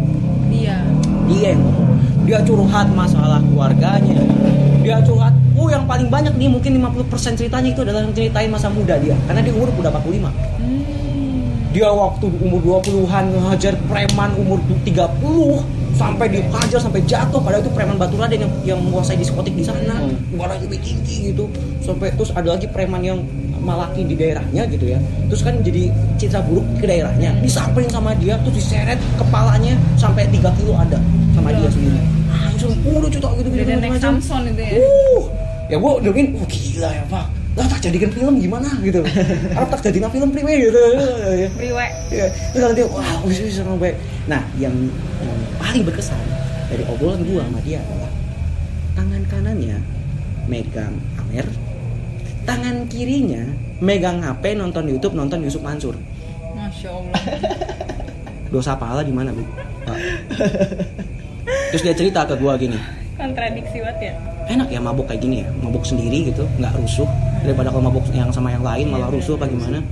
Dia 0.49 0.81
dia 1.29 1.53
yang 1.53 1.61
ngomong. 1.61 1.89
Dia 2.25 2.39
curhat 2.41 2.89
masalah 2.97 3.37
keluarganya. 3.45 4.17
Dia 4.81 4.97
curhat 5.05 5.37
oh 5.63 5.71
yang 5.71 5.87
paling 5.87 6.11
banyak 6.11 6.35
nih 6.35 6.51
mungkin 6.51 6.75
50% 6.75 7.39
ceritanya 7.39 7.69
itu 7.71 7.81
adalah 7.87 8.03
yang 8.03 8.11
ceritain 8.11 8.51
masa 8.51 8.67
muda 8.67 8.99
dia. 8.99 9.15
Karena 9.23 9.39
dia 9.39 9.53
umur 9.55 9.71
udah 9.79 9.91
45 9.95 10.27
hmm. 10.27 10.81
dia 11.71 11.89
waktu 11.89 12.25
umur 12.43 12.59
20-an 12.83 13.23
ngehajar 13.31 13.73
preman 13.87 14.29
umur 14.35 14.59
30 14.83 14.91
sampai 15.95 16.25
dihajar 16.27 16.79
sampai 16.83 17.01
jatuh. 17.07 17.39
Padahal 17.39 17.63
itu 17.63 17.71
preman 17.71 17.95
batu 17.95 18.19
raden 18.19 18.43
yang 18.43 18.53
yang 18.75 18.79
menguasai 18.83 19.15
diskotik 19.15 19.55
di 19.55 19.63
sana. 19.63 20.03
Hmm. 20.03 20.35
barangnya 20.35 20.67
lebih 20.67 20.83
tinggi 20.83 21.31
gitu. 21.31 21.47
Sampai 21.79 22.11
terus 22.11 22.35
ada 22.35 22.59
lagi 22.59 22.67
preman 22.67 22.99
yang 22.99 23.23
malaki 23.63 24.03
di 24.03 24.19
daerahnya 24.19 24.67
gitu 24.67 24.91
ya. 24.91 24.99
Terus 25.31 25.41
kan 25.47 25.55
jadi 25.63 25.87
citra 26.19 26.43
buruk 26.43 26.67
ke 26.83 26.85
daerahnya. 26.85 27.31
Disamperin 27.39 27.87
sama 27.87 28.11
dia 28.19 28.35
terus 28.43 28.59
diseret 28.59 28.99
kepalanya 29.15 29.79
sampai 29.95 30.27
3 30.27 30.59
kilo 30.59 30.75
ada 30.75 30.99
sama 31.31 31.55
dia 31.55 31.71
sendiri. 31.71 32.01
Ah 32.29 32.51
itu 32.53 32.67
udah 32.83 33.09
cerita 33.09 33.29
gitu 33.39 33.49
gitu 33.49 33.71
macam 33.79 34.19
Samson 34.19 34.41
itu 34.51 34.61
ya? 34.61 34.73
Uh, 34.77 35.23
ya 35.71 35.75
gue 35.79 35.91
dengerin, 36.03 36.27
oh 36.35 36.47
gila 36.47 36.89
ya 36.91 37.03
pak. 37.07 37.25
Lah 37.53 37.69
tak 37.69 37.85
jadikan 37.85 38.09
film 38.09 38.41
gimana 38.41 38.65
gitu. 38.81 39.05
Arab 39.53 39.69
tak 39.69 39.85
jadikan 39.85 40.09
film 40.09 40.33
priwe 40.33 40.53
gitu. 40.57 40.81
Ya. 41.37 41.49
priwe 41.53 41.85
Ya, 42.09 42.25
terus 42.49 42.63
nanti 42.65 42.81
wah 42.89 43.21
bisa 43.29 43.41
bisa 43.45 43.61
sama 43.61 43.77
baik. 43.77 43.93
Nah, 44.25 44.41
yang, 44.57 44.73
yang 45.21 45.37
paling 45.61 45.85
berkesan 45.85 46.17
dari 46.73 46.83
obrolan 46.89 47.21
gue 47.21 47.37
sama 47.37 47.59
dia 47.61 47.77
adalah 47.77 48.11
tangan 48.97 49.21
kanannya 49.29 49.77
megang 50.49 50.97
Amer, 51.21 51.47
tangan 52.49 52.89
kirinya 52.89 53.45
megang 53.77 54.25
HP 54.25 54.57
nonton 54.57 54.89
YouTube 54.89 55.13
nonton 55.13 55.45
Yusuf 55.45 55.61
Mansur. 55.61 55.93
masya 56.53 56.89
allah 56.89 57.13
Dosa 58.53 58.77
pahala 58.77 59.01
di 59.01 59.09
mana 59.09 59.33
bu? 59.33 59.41
Pak. 59.85 59.97
Terus 61.73 61.81
dia 61.81 61.95
cerita 61.97 62.25
ke 62.25 62.37
gue 62.37 62.53
gini, 62.61 62.77
kontradiksi 63.17 63.81
banget 63.81 64.13
ya 64.13 64.32
enak 64.49 64.67
ya 64.71 64.79
mabuk 64.79 65.05
kayak 65.07 65.21
gini 65.23 65.43
ya, 65.43 65.49
mabuk 65.61 65.83
sendiri 65.83 66.31
gitu, 66.31 66.43
nggak 66.59 66.73
rusuh. 66.79 67.07
Daripada 67.43 67.69
kalau 67.71 67.91
mabuk 67.91 68.03
yang 68.15 68.31
sama 68.31 68.51
yang 68.51 68.63
lain 68.63 68.91
malah 68.91 69.11
rusuh 69.11 69.35
apa 69.35 69.47
gimana? 69.47 69.83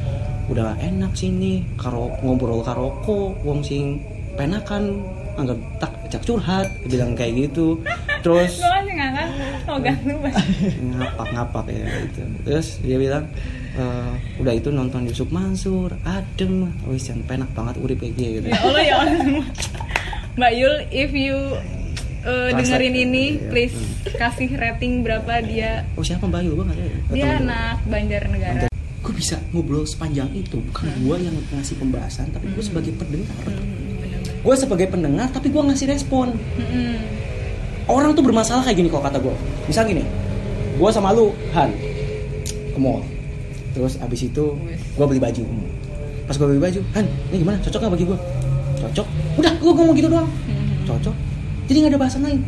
udah 0.51 0.75
enak 0.84 1.15
sini 1.15 1.63
karo 1.79 2.12
ngobrol 2.20 2.60
karoko 2.60 3.31
wong 3.48 3.63
sing 3.63 4.03
penakan 4.36 5.00
anggap 5.39 5.55
tak 5.79 5.91
cak 6.12 6.24
curhat 6.27 6.67
bilang 6.91 7.15
kayak 7.15 7.48
gitu. 7.48 7.79
Terus 8.20 8.60
oh 9.72 9.77
ngapak 10.91 11.27
ngapak 11.31 11.65
ya 11.72 11.88
gitu. 12.03 12.22
Terus 12.43 12.67
dia 12.84 12.98
bilang 13.00 13.24
"Eh, 13.79 14.13
udah 14.43 14.53
itu 14.53 14.70
nonton 14.75 15.08
Yusuf 15.08 15.31
Mansur 15.31 15.96
adem. 16.03 16.67
Wis 16.91 17.08
yang 17.08 17.24
penak 17.24 17.48
banget 17.55 17.79
urip 17.79 18.03
kayak 18.03 18.20
gitu 18.20 18.48
ya 18.51 18.60
Allah 18.60 18.84
ya 18.84 18.96
Allah 19.00 19.46
Mbak 20.39 20.51
Yul 20.55 20.75
if 20.91 21.12
you 21.15 21.38
uh, 22.25 22.49
dengerin 22.53 22.95
ini 22.95 23.25
iya. 23.37 23.49
please. 23.49 23.77
Kasih 24.17 24.49
rating 24.57 25.01
berapa 25.01 25.41
dia. 25.41 25.85
Oh 25.97 26.05
siapa? 26.05 26.25
Mbak 26.25 26.41
ya. 26.41 26.51
Nggak 26.53 26.77
dia 27.13 27.29
anak 27.41 27.75
Banjarnegara. 27.85 28.67
Gue 29.01 29.13
bisa 29.17 29.41
ngobrol 29.49 29.85
sepanjang 29.89 30.29
itu? 30.37 30.61
Bukan 30.61 30.85
gue 31.01 31.15
yang 31.17 31.35
ngasih 31.57 31.75
pembahasan 31.81 32.29
tapi 32.29 32.53
gue 32.53 32.63
sebagai 32.63 32.93
pendengar. 32.93 33.41
Hmm, 33.49 33.97
gue 34.45 34.55
sebagai 34.57 34.87
pendengar 34.89 35.27
tapi 35.33 35.49
gue 35.49 35.61
ngasih 35.61 35.87
respon. 35.89 36.37
Mm-mm. 36.57 36.97
orang 37.89 38.13
tuh 38.15 38.23
bermasalah 38.23 38.63
kayak 38.63 38.77
gini 38.77 38.87
kalau 38.87 39.03
kata 39.03 39.19
gue 39.19 39.35
misal 39.67 39.83
gini 39.83 40.05
gue 40.79 40.89
sama 40.93 41.11
lu 41.11 41.33
Han 41.51 41.73
ke 42.71 42.79
mall. 42.79 43.03
Terus 43.73 43.97
abis 43.99 44.29
itu 44.29 44.45
gue 44.95 45.05
beli 45.09 45.19
baju. 45.19 45.43
Pas 46.29 46.35
gue 46.37 46.47
beli 46.47 46.61
baju 46.61 46.79
Han 46.95 47.05
ini 47.33 47.37
gimana? 47.41 47.57
Cocok 47.59 47.79
nggak 47.81 47.93
bagi 47.97 48.05
gue 48.05 48.19
cocok. 48.81 49.07
Udah 49.41 49.53
gue 49.57 49.71
ngomong 49.73 49.95
gitu 49.97 50.07
doang. 50.07 50.29
Mm-mm. 50.29 50.85
cocok 50.85 51.30
jadi 51.71 51.87
nggak 51.87 51.93
ada 51.95 52.01
bahasan 52.03 52.21
lain. 52.27 52.41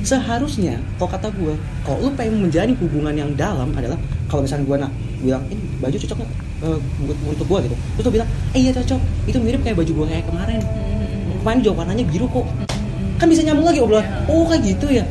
Seharusnya 0.00 0.78
kalau 0.94 1.10
kata 1.10 1.28
gue 1.34 1.58
kalau 1.82 1.98
lu 1.98 2.08
pengen 2.14 2.38
menjalin 2.38 2.78
hubungan 2.78 3.10
yang 3.12 3.30
dalam 3.34 3.74
adalah 3.74 3.98
kalau 4.30 4.46
misalnya 4.46 4.64
gue 4.64 4.76
nak 4.78 4.92
bilang 5.20 5.42
ini 5.50 5.58
baju 5.76 5.96
cocok 5.98 6.16
nggak 6.16 6.30
buat 7.02 7.16
untuk 7.34 7.46
gue 7.50 7.58
gitu. 7.66 7.76
Terus 7.98 8.04
lu 8.06 8.12
bilang 8.14 8.28
eh 8.54 8.60
iya 8.62 8.70
cocok. 8.70 9.00
Itu 9.26 9.38
mirip 9.42 9.60
kayak 9.60 9.74
baju 9.74 9.90
gue 9.90 10.06
kayak 10.06 10.24
kemarin. 10.30 10.60
Kemarin 11.42 11.58
juga 11.66 11.74
warnanya 11.82 12.04
biru 12.06 12.30
kok. 12.30 12.46
Kan 13.18 13.26
bisa 13.26 13.42
nyambung 13.42 13.66
lagi 13.66 13.82
obrolan 13.82 14.06
Ya. 14.06 14.12
oh 14.30 14.46
kayak 14.46 14.62
gitu 14.64 14.86
ya. 14.88 15.04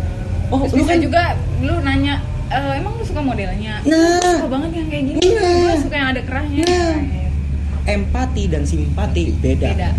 Oh 0.50 0.64
Terus 0.64 0.80
lu 0.80 0.84
kan 0.88 0.98
juga 0.98 1.22
lu 1.60 1.76
nanya 1.84 2.24
"Eh, 2.50 2.82
emang 2.82 2.98
lu 2.98 3.04
suka 3.06 3.22
modelnya? 3.22 3.84
Nah. 3.86 4.18
Gua 4.18 4.34
suka 4.40 4.50
banget 4.50 4.70
yang 4.74 4.88
kayak 4.88 5.04
gini 5.06 5.20
Nah. 5.36 5.54
gue 5.60 5.76
suka 5.84 5.96
yang 6.00 6.10
ada 6.16 6.22
kerahnya. 6.24 6.64
Nah. 6.66 6.98
empati 7.86 8.44
dan 8.46 8.64
simpati 8.64 9.34
beda, 9.38 9.68
beda 9.68 9.90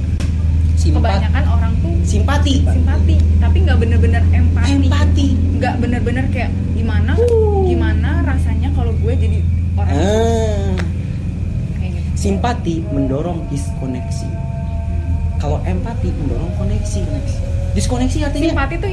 kebanyakan 0.89 1.45
orang 1.45 1.73
tuh 1.85 1.93
simpati. 2.09 2.65
simpati 2.65 3.17
tapi 3.37 3.57
nggak 3.69 3.77
bener-bener 3.77 4.23
empati. 4.33 4.71
Empati. 4.73 5.27
Nggak 5.61 5.75
bener-bener 5.77 6.25
kayak 6.33 6.51
gimana? 6.73 7.13
Uh. 7.21 7.69
gimana 7.69 8.25
rasanya 8.25 8.73
kalau 8.73 8.97
gue 8.97 9.13
jadi 9.13 9.39
orang 9.77 9.93
ah. 9.93 10.73
kayak 11.77 11.91
gitu. 12.01 12.09
Simpati 12.17 12.75
mendorong 12.89 13.45
diskoneksi. 13.53 14.29
Kalau 15.37 15.61
empati 15.69 16.09
mendorong 16.09 16.53
koneksi 16.57 17.01
diskoneksi 17.77 18.19
artinya 18.27 18.51
simpati 18.57 18.75
tuh 18.81 18.91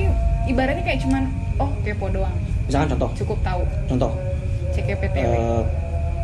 ibaratnya 0.52 0.84
kayak 0.84 1.00
cuman 1.08 1.24
oh 1.64 1.72
kepo 1.88 2.12
doang. 2.12 2.36
Misalkan 2.68 2.92
contoh. 2.96 3.10
Cukup 3.16 3.40
tahu. 3.40 3.64
Contoh. 3.88 4.12
CKPTW 4.76 5.24
eh, 5.24 5.64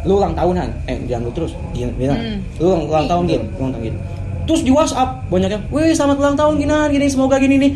lu 0.04 0.20
ulang 0.20 0.36
tahunan. 0.36 0.68
Eh 0.92 1.00
jangan 1.08 1.24
lu 1.28 1.32
terus. 1.32 1.56
Bilang 1.74 2.20
Hmm. 2.20 2.40
lu 2.60 2.66
ulang, 2.68 2.84
ulang 2.92 3.08
tahun 3.08 3.24
gini. 3.32 3.46
Ulang 3.56 3.72
tahun 3.72 3.84
gini 3.88 4.00
terus 4.44 4.62
di 4.62 4.72
WhatsApp 4.72 5.24
banyak 5.28 5.50
yang 5.50 5.64
wih 5.70 5.92
selamat 5.92 6.18
ulang 6.20 6.36
tahun 6.36 6.54
gini 6.58 6.78
gini 6.92 7.06
semoga 7.08 7.40
gini 7.40 7.56
nih 7.58 7.72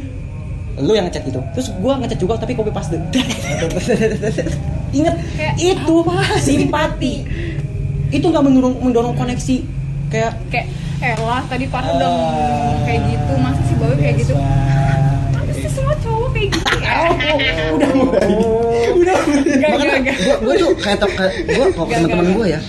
lu 0.77 0.93
yang 0.93 1.09
ngechat 1.09 1.25
gitu 1.25 1.41
terus 1.57 1.73
gua 1.81 1.97
ngechat 1.97 2.21
juga 2.21 2.37
tapi 2.37 2.53
copy 2.53 2.69
paste. 2.69 3.01
Inget 4.97 5.15
Kayak 5.33 5.55
itu 5.57 5.95
simpati. 6.37 7.13
Itu 8.07 8.29
nggak 8.29 8.43
mendorong 8.45 8.75
mendorong 8.79 9.13
koneksi 9.17 9.65
kayak 10.07 10.37
kayak 10.47 10.69
eh 11.01 11.17
lah 11.17 11.41
tadi 11.49 11.65
Farhan 11.67 11.97
udah 11.97 12.07
Ah. 12.07 12.13
ngomong 12.13 12.79
kayak 12.85 13.01
gitu 13.09 13.33
masa 13.41 13.61
sih 13.65 13.75
bawa 13.75 13.93
kayak 13.97 14.15
gitu? 14.21 14.33
sih 15.57 15.69
semua 15.73 15.95
cowok 15.97 16.29
kayak 16.31 16.47
gitu 16.53 16.75
ya? 16.77 16.97
Udah 17.73 17.89
udah. 17.97 18.13
Enggak, 18.93 19.17
enggak, 19.73 19.97
enggak. 19.97 20.17
gue 20.45 20.53
tuh 20.61 20.71
kayak 20.77 20.97
gue 21.49 21.65
kalau 21.73 21.87
Gak, 21.89 21.97
teman-teman 22.05 22.25
gak, 22.25 22.35
gue 22.37 22.45
ya 22.53 22.59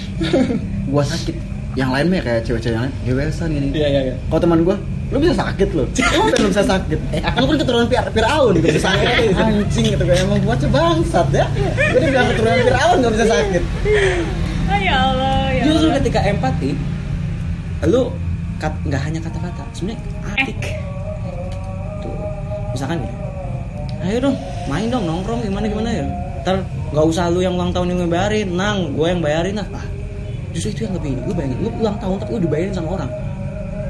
gue 0.88 1.02
sakit 1.05 1.37
yang 1.79 1.95
lain 1.95 2.11
mah 2.11 2.19
ya 2.19 2.25
kayak 2.25 2.41
cewek-cewek 2.43 2.75
yang 2.75 2.85
lain 2.85 2.95
gebesan 3.05 3.49
gini 3.49 3.67
iya 3.73 3.87
iya 3.89 4.01
iya. 4.11 4.15
Kalau 4.27 4.41
teman 4.43 4.61
gue 4.61 4.77
lu 5.09 5.17
bisa 5.17 5.35
sakit 5.39 5.69
lu. 5.73 5.85
Lu 6.13 6.29
kan 6.29 6.43
bisa 6.45 6.61
sakit. 6.63 6.99
Eh 7.09 7.23
lu 7.33 7.45
kan 7.47 7.57
keturunan 7.57 7.87
Fir 7.87 8.05
Fir'aun 8.13 8.53
gitu 8.53 8.67
bisa 8.69 8.83
sakit 8.85 9.09
anjing 9.33 9.87
gitu 9.89 10.05
kayak 10.05 10.21
emang 10.21 10.43
bocah 10.43 10.69
bangsat 10.69 11.29
ya. 11.33 11.47
Gue 11.95 12.01
bilang 12.05 12.29
keturunan 12.29 12.59
Fir'aun 12.61 12.97
gak 12.99 13.13
bisa 13.15 13.27
sakit. 13.27 13.63
Ah, 14.69 14.77
ya 14.77 14.95
Allah 15.01 15.37
ya 15.49 15.63
justru 15.65 15.87
Allah. 15.87 15.97
ketika 15.97 16.21
empati 16.21 16.71
lu 17.87 18.13
kat- 18.59 18.83
nggak 18.85 19.01
hanya 19.01 19.21
kata-kata 19.23 19.65
sebenarnya 19.73 20.01
hati. 20.27 20.53
Ek. 20.53 20.63
tuh 21.99 22.13
misalkan 22.69 22.99
ya 23.01 23.13
ayo 24.05 24.19
dong 24.21 24.37
main 24.67 24.87
dong 24.87 25.05
nongkrong 25.05 25.41
gimana 25.41 25.67
gimana 25.67 25.89
ya? 25.89 26.05
Ntar 26.45 26.57
nggak 26.93 27.07
usah 27.07 27.33
lu 27.33 27.41
yang 27.41 27.55
ulang 27.55 27.73
tahun 27.73 27.89
yang 27.89 28.01
ngebayarin 28.05 28.49
nang 28.53 28.93
gue 28.93 29.07
yang 29.07 29.23
bayarin 29.23 29.57
lah. 29.57 29.67
Ah, 29.73 29.87
justru 30.59 30.75
itu 30.75 30.83
yang 30.91 30.95
lebih 30.99 31.15
ini 31.15 31.23
lu 31.23 31.33
bayangin 31.38 31.59
lu 31.62 31.71
ulang 31.79 31.97
tahun 32.03 32.19
tapi 32.19 32.31
lu 32.35 32.41
dibayarin 32.43 32.75
sama 32.75 32.88
orang. 32.99 33.11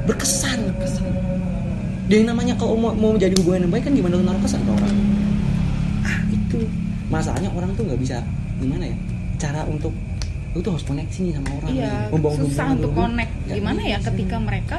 Berkesan 0.05 0.57
berkesan. 0.69 1.09
Dia 2.05 2.17
yang 2.21 2.29
namanya 2.29 2.53
kalau 2.61 2.77
mau, 2.77 2.93
mau 2.93 3.09
menjadi 3.17 3.33
hubungan 3.41 3.65
yang 3.65 3.73
baik 3.73 3.89
kan 3.89 3.93
gimana 3.97 4.13
lu 4.21 4.23
naruh 4.29 4.41
kesan 4.45 4.61
ke 4.61 4.71
orang? 4.77 4.95
Ah 6.05 6.17
itu. 6.29 6.59
Masalahnya 7.09 7.49
orang 7.57 7.73
tuh 7.73 7.89
nggak 7.89 7.97
bisa 7.97 8.21
gimana 8.61 8.85
ya 8.85 8.97
cara 9.41 9.65
untuk 9.65 9.93
lu 10.53 10.59
tuh 10.61 10.77
harus 10.77 10.85
koneksi 10.85 11.19
nih 11.25 11.33
sama 11.33 11.49
orang 11.57 11.69
iya 11.73 11.89
nih. 11.89 12.13
Membangun 12.13 12.39
susah 12.45 12.67
untuk 12.77 12.91
connect. 12.93 13.31
Nggak 13.33 13.57
gimana 13.57 13.81
ya 13.81 13.97
bisa. 13.97 14.07
ketika 14.13 14.37
mereka 14.37 14.77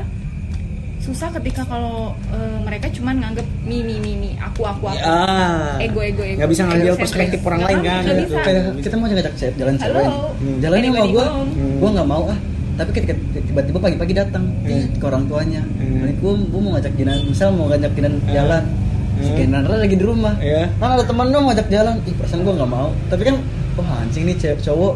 susah 1.00 1.32
ketika 1.32 1.64
kalau 1.64 2.12
eh, 2.28 2.58
mereka 2.60 2.86
cuman 2.90 3.16
nganggep 3.18 3.46
mi 3.62 3.80
mi 3.80 3.96
mi 3.96 4.12
mi 4.14 4.30
aku 4.36 4.62
aku 4.62 4.84
aku 4.86 5.00
Ah. 5.00 5.80
ego 5.80 5.98
ego 5.98 6.20
ego 6.20 6.38
nggak 6.38 6.50
bisa 6.50 6.62
ngambil 6.62 6.92
perspektif 6.94 7.40
orang 7.42 7.62
lain 7.62 7.78
kan, 7.80 8.02
gitu. 8.06 8.36
kayak 8.36 8.62
kita 8.78 8.94
mau 8.94 9.06
ngajak 9.06 9.34
cewek 9.34 9.54
jalan 9.56 9.74
cewek 9.74 9.96
nih 9.96 10.12
jalannya 10.60 10.84
sama 10.84 10.92
Anybody 10.92 11.10
gue 11.10 11.26
home? 11.26 11.50
gue 11.80 11.90
nggak 11.90 12.06
mau 12.06 12.22
ah 12.26 12.38
tapi 12.76 12.90
ketika 12.94 13.14
tiba-tiba 13.34 13.78
pagi-pagi 13.78 14.14
datang 14.14 14.44
Hmm. 14.60 14.86
ke 14.92 15.04
orang 15.04 15.24
tuanya 15.26 15.62
Hmm. 15.74 16.04
gue 16.14 16.32
gue 16.46 16.60
mau 16.60 16.72
ngajak 16.74 16.92
Jinan 16.94 17.18
misal 17.24 17.48
mau 17.50 17.66
ngajak 17.66 17.92
Jinan 17.94 18.14
jalan 18.26 18.64
si 19.16 19.24
Hmm. 19.26 19.36
Jinan 19.38 19.62
lagi 19.66 19.96
di 19.96 20.04
rumah 20.04 20.34
Iya. 20.36 20.68
kan 20.76 20.88
ada 20.94 21.04
teman 21.04 21.26
lo 21.26 21.36
mau 21.38 21.48
ngajak 21.50 21.68
jalan 21.68 21.96
ih 22.04 22.14
perasaan 22.14 22.40
gue 22.42 22.54
nggak 22.54 22.70
mau 22.70 22.88
tapi 23.08 23.22
kan 23.22 23.36
wah 23.74 23.98
anjing 23.98 24.24
nih 24.26 24.36
cewek 24.36 24.60
cowok 24.60 24.94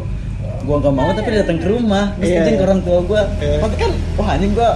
gue 0.61 0.75
nggak 0.79 0.95
mau 0.95 1.09
tapi 1.11 1.27
dia 1.27 1.39
datang 1.41 1.57
ke 1.57 1.67
rumah 1.67 2.05
terus 2.15 2.29
Iya. 2.29 2.41
izin 2.41 2.53
ke 2.55 2.63
orang 2.63 2.81
tua 2.81 2.99
gue 3.03 3.21
Iya. 3.39 3.57
tapi 3.59 3.75
kan 3.75 3.89
wah 4.15 4.29
anjing 4.31 4.53
gue 4.53 4.69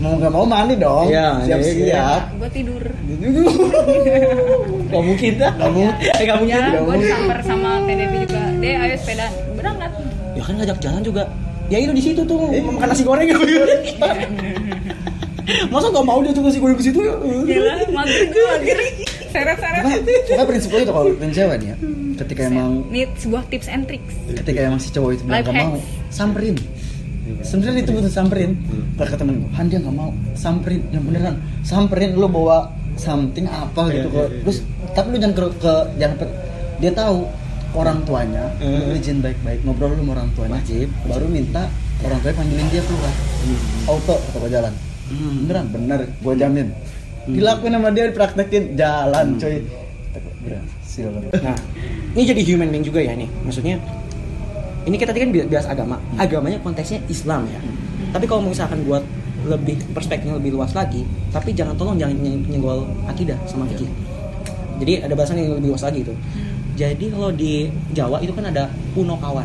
mau 0.00 0.16
nggak 0.16 0.32
mau 0.32 0.44
mandi 0.44 0.74
dong 0.74 1.06
Iya, 1.06 1.44
siap-siap 1.44 2.22
gue 2.34 2.50
tidur 2.50 2.82
Gak 4.90 5.02
mungkin 5.02 5.32
dah. 5.36 5.52
Gak 5.54 5.70
mungkin. 5.70 5.94
Eh 6.10 6.24
gak 6.24 6.38
mungkin. 6.40 6.56
nggak 6.58 6.82
gue 6.82 6.96
disamper 6.98 7.38
sama 7.44 7.70
TDP 7.84 8.12
juga 8.24 8.40
deh 8.56 8.74
ayo 8.76 8.94
sepedaan 8.96 9.32
berangkat 9.54 9.90
Ya 10.30 10.42
kan 10.42 10.54
ngajak 10.56 10.78
jalan 10.80 11.02
juga. 11.02 11.22
Ya 11.68 11.78
itu 11.78 11.92
di 11.92 12.02
situ 12.02 12.20
tuh 12.24 12.50
Eh. 12.50 12.58
makan 12.58 12.88
nasi 12.88 13.02
goreng 13.02 13.26
ya. 13.26 13.36
Masa 15.66 15.86
gak 15.88 16.02
mau 16.02 16.18
dia 16.18 16.30
tuh 16.30 16.42
nasi 16.42 16.58
goreng 16.58 16.74
ke 16.74 16.84
situ 16.84 16.98
ya? 17.00 17.14
Gila, 17.18 17.72
mager 17.90 18.20
gue 18.26 18.44
mager 18.48 18.78
seret-seret 19.30 19.82
Cuma, 19.82 19.94
cuma 20.26 20.42
prinsip 20.44 20.68
gue 20.68 20.80
itu 20.80 20.90
kalau 20.90 21.06
dengan 21.08 21.30
cewek 21.32 21.56
nih 21.56 21.68
ya 21.68 21.76
ketika 22.18 22.42
emang 22.44 22.70
ini 22.88 23.06
sebuah 23.14 23.42
tips 23.46 23.66
and 23.66 23.86
tricks 23.86 24.12
ketika 24.34 24.58
emang 24.60 24.76
si 24.76 24.90
cowok 24.90 25.10
itu 25.12 25.22
bilang 25.22 25.40
gak 25.40 25.54
mau 25.54 25.70
hacks. 25.72 26.18
Samperin 27.32 27.46
sebenarnya 27.46 27.80
itu 27.80 27.92
butuh 27.92 28.12
samperin. 28.12 28.50
Kata 28.92 29.04
kata 29.06 29.16
temen 29.18 29.34
gue 29.38 29.50
Han 29.52 29.66
dia 29.66 29.78
gak 29.78 29.92
mau. 29.92 30.10
Samperin. 30.34 30.80
Yang 30.90 31.04
beneran. 31.04 31.34
Samperin 31.62 32.10
lu 32.12 32.26
bawa 32.26 32.58
something 32.94 33.46
apa 33.46 33.82
gitu 33.88 33.96
Iya, 34.02 34.04
kok. 34.06 34.18
iya, 34.18 34.28
iya. 34.28 34.40
terus 34.42 34.58
tapi 34.90 35.06
lu 35.08 35.18
jangan 35.18 35.34
ke, 35.34 35.44
ke 35.56 35.72
jangan 35.96 36.16
dia 36.76 36.92
tahu 36.92 37.18
orang 37.72 37.98
tuanya 38.02 38.44
Hmm. 38.58 38.92
izin 38.92 39.18
baik-baik 39.18 39.60
ngobrol 39.62 39.88
lu 39.90 40.02
sama 40.02 40.12
orang 40.12 40.28
tuanya 40.34 40.58
Wajib. 40.58 40.88
baru 41.06 41.26
minta 41.26 41.64
orang 42.00 42.18
tuanya 42.18 42.36
panggilin 42.36 42.66
dia 42.68 42.82
keluar. 42.82 43.12
Auto 43.86 44.16
kata 44.18 44.36
gue 44.38 44.50
jalan. 44.50 44.72
Hmm. 45.06 45.32
beneran? 45.40 45.66
Bener. 45.70 46.00
Gue 46.18 46.34
jamin. 46.34 46.68
Dilakuin 47.22 47.72
sama 47.72 47.88
dia 47.90 48.04
dipraktekin. 48.06 48.62
Jalan 48.74 49.26
Hmm. 49.28 49.38
coy 49.38 49.54
berhasil. 50.40 51.08
Nah, 51.36 51.56
ini 52.12 52.22
jadi 52.26 52.42
human 52.44 52.68
being 52.68 52.82
juga 52.82 53.00
ya 53.00 53.12
nih. 53.12 53.28
Maksudnya 53.40 53.76
ini 54.82 54.96
kita 54.96 55.10
tadi 55.10 55.20
kan 55.20 55.30
bi- 55.30 55.46
bahas 55.46 55.66
agama. 55.66 55.96
Agamanya 56.16 56.58
konteksnya 56.60 57.00
Islam 57.06 57.44
ya. 57.46 57.60
Tapi 58.10 58.24
kalau 58.24 58.42
misalkan 58.42 58.82
buat 58.82 59.04
lebih 59.40 59.80
perspektifnya 59.90 60.36
lebih 60.36 60.52
luas 60.52 60.72
lagi, 60.72 61.00
tapi 61.30 61.50
jangan 61.50 61.72
tolong 61.74 61.96
jangan 61.96 62.12
nyeng- 62.14 62.44
nyenggol 62.46 62.84
akidah 63.06 63.36
sama 63.44 63.64
fikih. 63.66 63.88
Jadi 64.78 64.92
ada 65.00 65.12
bahasan 65.12 65.36
yang 65.36 65.56
lebih 65.56 65.72
luas 65.72 65.82
lagi 65.82 66.00
itu. 66.00 66.14
Jadi 66.74 67.04
kalau 67.08 67.28
di 67.30 67.68
Jawa 67.92 68.20
itu 68.20 68.32
kan 68.32 68.48
ada 68.48 68.68
Punokawan. 68.92 69.44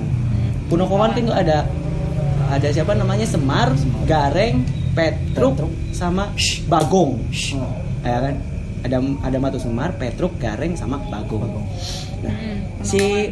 Punokawan 0.65 1.11
kan 1.11 1.19
itu 1.19 1.31
ada 1.31 1.67
ada 2.45 2.67
siapa 2.69 2.93
namanya 2.93 3.25
Semar, 3.25 3.73
Gareng, 4.05 4.63
Petruk, 4.93 5.59
Petruk. 5.59 5.71
sama 5.91 6.31
Bagong. 6.65 7.19
Oh. 7.55 7.71
Ya 8.01 8.19
kan? 8.21 8.35
Ada 8.85 8.97
ada 9.25 9.37
Matu 9.37 9.57
Semar, 9.57 9.91
Petruk, 9.97 10.37
Gareng 10.37 10.77
sama 10.77 11.01
Bagong. 11.03 11.43
Nah, 12.21 12.31
Hmm, 12.31 12.57
si 12.79 13.27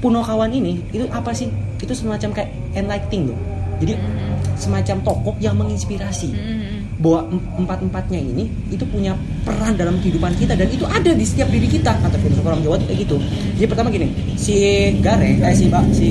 Punokawan 0.00 0.48
ini 0.50 0.80
itu 0.90 1.04
apa 1.08 1.30
sih? 1.30 1.48
Itu 1.76 1.92
semacam 1.92 2.32
kayak 2.32 2.48
enlightening 2.74 3.28
loh. 3.28 3.38
Jadi 3.78 3.96
Hmm. 3.96 4.36
semacam 4.54 4.96
tokoh 5.00 5.34
yang 5.38 5.56
menginspirasi 5.56 6.28
Hmm. 6.30 6.84
bahwa 6.96 7.24
em- 7.30 7.44
empat-empatnya 7.58 8.20
ini 8.22 8.44
itu 8.68 8.84
punya 8.84 9.16
peran 9.40 9.72
dalam 9.72 9.96
kehidupan 9.98 10.36
kita 10.36 10.52
dan 10.52 10.68
itu 10.68 10.84
ada 10.84 11.08
di 11.10 11.24
setiap 11.24 11.48
diri 11.48 11.64
kita 11.64 11.96
kata 11.96 12.12
filosof 12.14 12.44
orang 12.44 12.60
Jawa 12.60 12.76
kayak 12.78 12.98
gitu 12.98 13.16
jadi 13.56 13.66
pertama 13.66 13.88
gini 13.88 14.08
si 14.36 14.56
Gareng 15.00 15.40
eh 15.40 15.54
si 15.54 15.64
ba, 15.66 15.80
si 15.90 16.08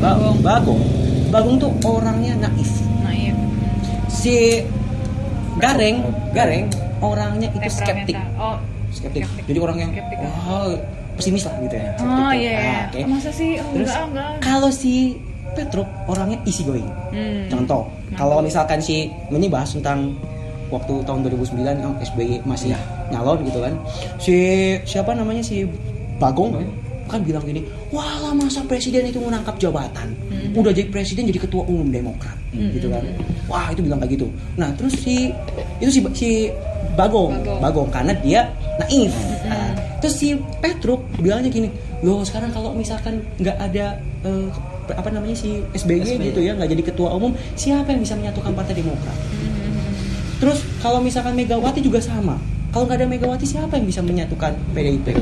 ba, 0.00 0.16
Bagong. 0.16 0.40
Bagong 0.40 0.80
Bagong 1.28 1.56
tuh 1.58 1.70
orangnya 1.84 2.40
naif 2.40 2.72
naif 3.02 3.36
si 4.08 4.64
Gareng 5.54 6.00
Gareng 6.32 6.72
orangnya 6.98 7.52
itu 7.52 7.68
skeptik 7.68 8.16
oh 8.34 8.56
skeptik 8.88 9.28
jadi 9.44 9.60
orang 9.60 9.76
yang 9.78 9.90
Skeptik. 9.92 10.18
wah 10.18 10.72
pesimis 11.14 11.44
lah 11.44 11.54
gitu 11.60 11.76
ya 11.76 11.88
oh 11.96 12.04
iya 12.04 12.10
Ah, 12.24 12.32
iya 12.32 12.78
oke. 12.86 13.00
masa 13.06 13.30
sih 13.30 13.56
oh, 13.56 13.66
terus 13.72 13.88
enggak 13.88 14.04
enggak 14.08 14.30
kalau 14.40 14.70
si 14.70 14.94
Petruk 15.52 15.86
orangnya 16.04 16.38
easy 16.44 16.62
going 16.62 16.86
Hmm. 17.14 17.46
Contoh, 17.46 17.86
kalau 18.12 18.42
misalkan 18.42 18.82
si 18.82 19.06
ini 19.30 19.46
bahas 19.46 19.70
tentang 19.70 20.10
waktu 20.66 20.98
tahun 21.06 21.22
2009 21.24 21.62
yang 21.62 21.94
SBY 22.02 22.42
masih 22.42 22.74
nyalon 23.06 23.38
gitu 23.46 23.62
kan. 23.62 23.70
Si 24.18 24.34
siapa 24.82 25.14
namanya 25.14 25.38
si 25.40 25.62
Bagong 26.16 26.58
kan 27.06 27.22
bilang 27.22 27.44
gini, 27.44 27.62
"Wah, 27.90 28.18
lah 28.18 28.34
masa 28.34 28.66
presiden 28.66 29.06
itu 29.06 29.22
menangkap 29.22 29.54
jabatan. 29.56 30.10
Hmm. 30.26 30.58
Udah 30.58 30.74
jadi 30.74 30.90
presiden 30.90 31.30
jadi 31.30 31.38
ketua 31.38 31.62
umum 31.64 31.86
Demokrat." 31.86 32.34
Hmm. 32.50 32.74
Gitu 32.74 32.90
kan. 32.90 33.06
Wah, 33.46 33.70
itu 33.70 33.78
bilang 33.78 34.02
kayak 34.02 34.18
gitu. 34.18 34.26
Nah, 34.56 34.74
terus 34.74 34.98
si 34.98 35.30
itu 35.78 35.90
si 35.92 36.00
si 36.18 36.30
Bagong, 36.94 37.38
Bagong. 37.38 37.60
Bagong 37.62 37.88
karena 37.94 38.12
dia 38.18 38.40
naif. 38.80 39.14
Hmm. 39.46 39.63
Terus 40.04 40.14
si 40.14 40.28
Petruk 40.60 41.00
bilangnya 41.16 41.48
gini, 41.48 41.72
"Loh, 42.04 42.20
sekarang 42.20 42.52
kalau 42.52 42.76
misalkan 42.76 43.24
nggak 43.40 43.56
ada 43.56 43.96
eh, 44.20 44.46
apa 44.86 45.08
namanya 45.08 45.32
si 45.32 45.64
SBY, 45.72 46.04
SBY. 46.04 46.24
gitu 46.28 46.40
ya 46.42 46.52
nggak 46.52 46.68
jadi 46.68 46.82
ketua 46.84 47.08
umum 47.10 47.32
siapa 47.54 47.88
yang 47.88 48.04
bisa 48.04 48.12
menyatukan 48.14 48.52
partai 48.52 48.76
Demokrat 48.76 49.16
Hmm. 49.16 49.80
terus 50.36 50.60
kalau 50.78 51.00
misalkan 51.00 51.32
Megawati 51.32 51.80
juga 51.80 52.04
sama 52.04 52.36
kalau 52.68 52.84
nggak 52.84 53.00
ada 53.00 53.08
Megawati 53.08 53.48
siapa 53.48 53.80
yang 53.80 53.88
bisa 53.88 54.04
menyatukan 54.04 54.52
PDIP 54.76 55.16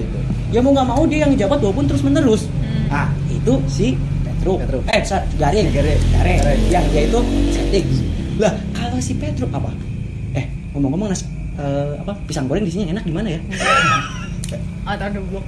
ya 0.50 0.58
mau 0.58 0.74
nggak 0.74 0.88
mau 0.88 1.06
dia 1.06 1.22
yang 1.22 1.38
jabat 1.38 1.62
walaupun 1.62 1.86
terus 1.86 2.02
menerus 2.02 2.50
Hmm. 2.50 2.90
ah 2.90 3.08
itu 3.28 3.54
si 3.68 3.94
Petruk, 4.26 4.58
Petruk. 4.60 4.82
eh 4.84 5.02
Garing 5.38 5.68
Garing. 5.70 6.00
Garing 6.10 6.38
Garing. 6.42 6.62
yang 6.66 6.84
dia 6.90 7.02
itu 7.06 7.18
skeptik 7.48 7.84
lah 8.36 8.52
kalau 8.74 8.98
si 8.98 9.14
Petruk 9.14 9.50
apa 9.54 9.70
eh 10.34 10.50
ngomong-ngomong 10.74 11.14
nasi 11.14 11.22
eh, 11.54 11.94
apa 12.02 12.18
pisang 12.26 12.50
goreng 12.50 12.66
di 12.66 12.72
sini 12.74 12.90
enak 12.90 13.06
di 13.06 13.14
mana 13.14 13.30
ya 13.30 13.40
atau 14.86 15.08
the 15.12 15.22
box 15.30 15.46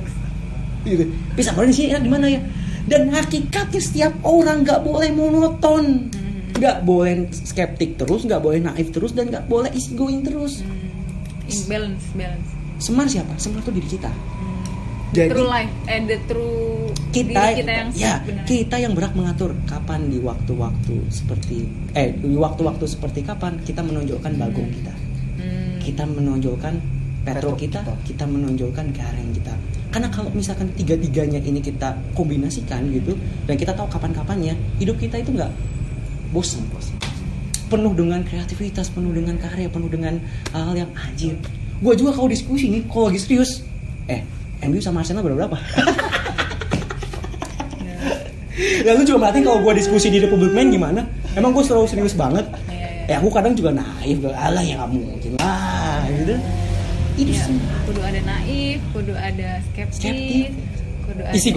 gitu. 0.85 1.05
Pisang 1.33 1.57
goreng 1.57 1.73
sini 1.73 1.97
enak 1.97 2.03
di 2.05 2.11
mana 2.13 2.27
ya? 2.29 2.41
Dan 2.85 3.09
hakikatnya 3.09 3.81
setiap 3.81 4.13
orang 4.21 4.61
nggak 4.63 4.85
boleh 4.85 5.09
monoton, 5.17 6.13
Hmm. 6.13 6.53
nggak 6.61 6.85
boleh 6.85 7.33
skeptik 7.33 7.97
terus, 7.97 8.29
nggak 8.29 8.45
boleh 8.45 8.61
naif 8.61 8.93
terus, 8.93 9.17
dan 9.17 9.33
nggak 9.33 9.49
boleh 9.49 9.73
easy 9.73 9.97
going 9.97 10.21
terus. 10.21 10.61
Hmm. 10.61 10.93
balance 11.69 12.05
balance 12.13 12.49
Semar 12.77 13.09
siapa? 13.09 13.33
Semar 13.41 13.65
tuh 13.65 13.73
diri 13.73 13.89
kita. 13.89 14.13
Hmm. 14.13 14.61
Jadi 15.15 15.31
true 15.31 15.47
life 15.49 15.73
eh 15.87 16.01
the 16.05 16.19
true 16.27 16.91
kita, 17.15 17.55
diri 17.55 17.63
kita 17.63 17.73
yang 17.73 17.89
ya 17.95 18.15
sebenarnya. 18.19 18.45
kita 18.45 18.77
yang 18.83 18.93
berhak 18.99 19.15
mengatur 19.15 19.51
kapan 19.65 20.11
di 20.11 20.19
waktu-waktu 20.19 20.95
seperti 21.07 21.57
eh 21.95 22.11
di 22.19 22.35
waktu-waktu 22.35 22.85
seperti 22.85 23.23
kapan 23.23 23.63
kita 23.63 23.81
menonjolkan 23.81 24.35
bagong 24.35 24.69
kita. 24.75 24.91
Hmm. 25.39 25.79
kita 25.79 26.03
menonjolkan 26.05 26.83
Petro 27.25 27.57
kita, 27.57 27.81
kita. 27.81 27.93
kita 28.05 28.25
menonjolkan 28.29 28.93
Gareng 28.93 29.33
kita. 29.33 29.57
Karena 29.89 30.13
kalau 30.13 30.29
misalkan 30.37 30.69
tiga-tiganya 30.77 31.41
ini 31.41 31.65
kita 31.65 31.97
kombinasikan 32.13 32.85
gitu, 32.93 33.17
dan 33.49 33.57
kita 33.57 33.73
tahu 33.73 33.89
kapan-kapannya, 33.89 34.53
hidup 34.77 35.01
kita 35.01 35.25
itu 35.25 35.33
nggak 35.33 35.49
bosan, 36.37 36.61
penuh 37.73 37.97
dengan 37.97 38.21
kreativitas, 38.23 38.93
penuh 38.93 39.11
dengan 39.11 39.41
karya, 39.41 39.67
penuh 39.73 39.89
dengan 39.89 40.21
hal 40.53 40.75
yang 40.77 40.91
anjir. 40.95 41.33
Gue 41.81 41.97
juga 41.97 42.13
kalau 42.13 42.29
diskusi 42.29 42.69
nih, 42.71 42.85
kalau 42.87 43.09
lagi 43.09 43.19
serius, 43.19 43.65
eh, 44.07 44.21
MU 44.69 44.79
sama 44.79 45.01
Arsenal 45.01 45.25
berapa 45.25 45.49
berapa? 45.49 45.59
Lalu 48.85 49.01
juga 49.09 49.19
merhatiin 49.27 49.45
kalau 49.49 49.61
gue 49.65 49.75
diskusi 49.81 50.13
di 50.13 50.21
Republik 50.21 50.53
Main 50.53 50.69
gimana? 50.71 51.03
Emang 51.35 51.51
gue 51.57 51.65
selalu 51.65 51.89
serius 51.91 52.15
banget? 52.15 52.45
Iya. 52.71 53.11
Eh 53.11 53.15
aku 53.19 53.33
kadang 53.33 53.57
juga 53.57 53.75
naif, 53.75 54.23
alah 54.23 54.63
ya 54.63 54.79
nggak 54.79 54.91
mungkin 54.93 55.31
lah, 55.41 56.05
gitu. 56.15 56.37
Itu 57.15 57.31
Ya, 57.31 57.47
semua 57.47 57.75
kudu 57.87 58.01
ada 58.03 58.21
naif, 58.21 58.79
kudu 58.91 59.15
ada 59.15 59.63
skeptis, 59.71 59.99
Skeptis. 60.03 60.51
kudu 61.07 61.23
ada 61.23 61.35
isi. 61.39 61.51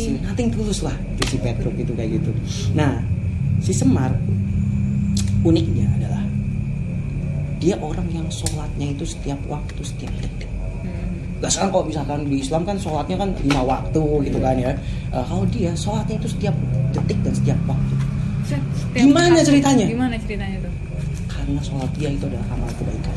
Isi- 0.00 0.20
nothing 0.24 0.48
tulus 0.48 0.80
lah 0.80 0.96
itu 1.12 1.24
si 1.26 1.36
Petruk 1.36 1.76
itu 1.76 1.92
kayak 1.92 2.10
gitu. 2.16 2.30
Nah, 2.72 3.04
si 3.60 3.76
Semar 3.76 4.16
uniknya 5.40 5.84
adalah 5.96 6.24
dia 7.60 7.76
orang 7.76 8.08
yang 8.08 8.24
sholatnya 8.32 8.88
itu 8.88 9.04
setiap 9.04 9.36
waktu, 9.44 9.80
setiap 9.84 10.12
detik. 10.16 10.48
Hmm. 10.80 11.44
Gak 11.44 11.50
sekarang 11.52 11.70
kalau 11.70 11.84
misalkan 11.84 12.18
di 12.24 12.36
Islam 12.40 12.62
kan 12.64 12.76
sholatnya 12.80 13.16
kan 13.20 13.28
lima 13.44 13.60
waktu 13.60 14.00
gitu 14.24 14.38
kan 14.40 14.56
ya. 14.56 14.72
Eh, 15.12 15.24
kalau 15.28 15.44
dia 15.52 15.76
sholatnya 15.76 16.16
itu 16.16 16.28
setiap 16.32 16.56
detik 16.96 17.20
dan 17.20 17.34
setiap 17.36 17.58
waktu. 17.68 17.94
Set, 18.48 18.62
setiap 18.72 19.04
Gimana 19.04 19.38
ceritanya? 19.44 19.84
Gimana 19.84 20.16
ceritanya 20.16 20.56
tuh? 20.64 20.72
Karena 21.28 21.60
sholat 21.60 21.90
dia 21.94 22.08
itu 22.08 22.24
adalah 22.24 22.48
amal 22.48 22.70
kebaikan. 22.80 23.16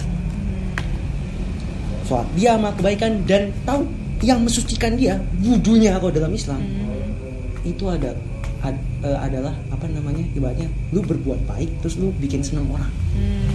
Sholat 2.04 2.28
dia 2.34 2.50
amal 2.54 2.72
kebaikan 2.74 3.24
dan 3.24 3.50
tahu 3.64 3.88
yang 4.20 4.40
mensucikan 4.40 4.96
dia 4.96 5.20
wudhunya 5.40 5.96
kalau 5.96 6.10
dalam 6.10 6.32
Islam 6.32 6.60
Hmm. 6.60 7.64
itu 7.64 7.84
ada 7.86 8.12
ad- 8.60 8.80
eh, 9.02 9.20
adalah 9.20 9.52
apa 9.68 9.88
namanya 9.88 10.24
ibaratnya 10.32 10.64
lu 10.90 11.00
berbuat 11.00 11.44
baik 11.46 11.72
terus 11.80 11.96
lu 11.96 12.12
bikin 12.18 12.40
senang 12.40 12.68
orang 12.70 12.92
Hmm. 13.12 13.48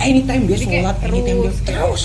anytime 0.00 0.42
dia 0.44 0.54
Jadi 0.54 0.66
kayak 0.66 0.82
sholat 0.82 0.98
anytime 1.04 1.38
dia 1.40 1.52
terus, 1.64 2.02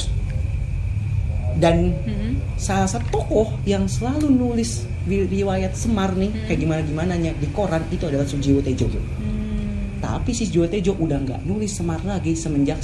dan 1.57 1.93
Hmm. 2.01 2.33
salah 2.55 2.85
satu 2.87 3.05
tokoh 3.11 3.49
yang 3.63 3.85
selalu 3.85 4.29
nulis 4.29 4.85
ri- 5.03 5.25
riwayat 5.27 5.73
Semar 5.73 6.13
nih 6.13 6.29
Hmm. 6.29 6.45
kayak 6.45 6.59
gimana 6.59 6.81
gimananya 6.81 7.31
di 7.35 7.47
koran 7.49 7.81
itu 7.89 8.05
adalah 8.05 8.25
Sujiwo 8.25 8.61
Tejo 8.61 8.85
Hmm. 8.85 9.97
tapi 9.97 10.29
si 10.31 10.45
Sujiwo 10.45 10.65
Tejo 10.65 10.93
udah 10.95 11.17
nggak 11.19 11.41
nulis 11.43 11.73
Semar 11.73 12.01
lagi 12.01 12.33
semenjak 12.33 12.77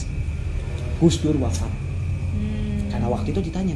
Gus 0.98 1.18
Dur 1.18 1.38
wafat 1.38 1.70
Hmm. 2.30 2.88
karena 2.88 3.08
waktu 3.08 3.28
itu 3.30 3.42
ditanya 3.44 3.76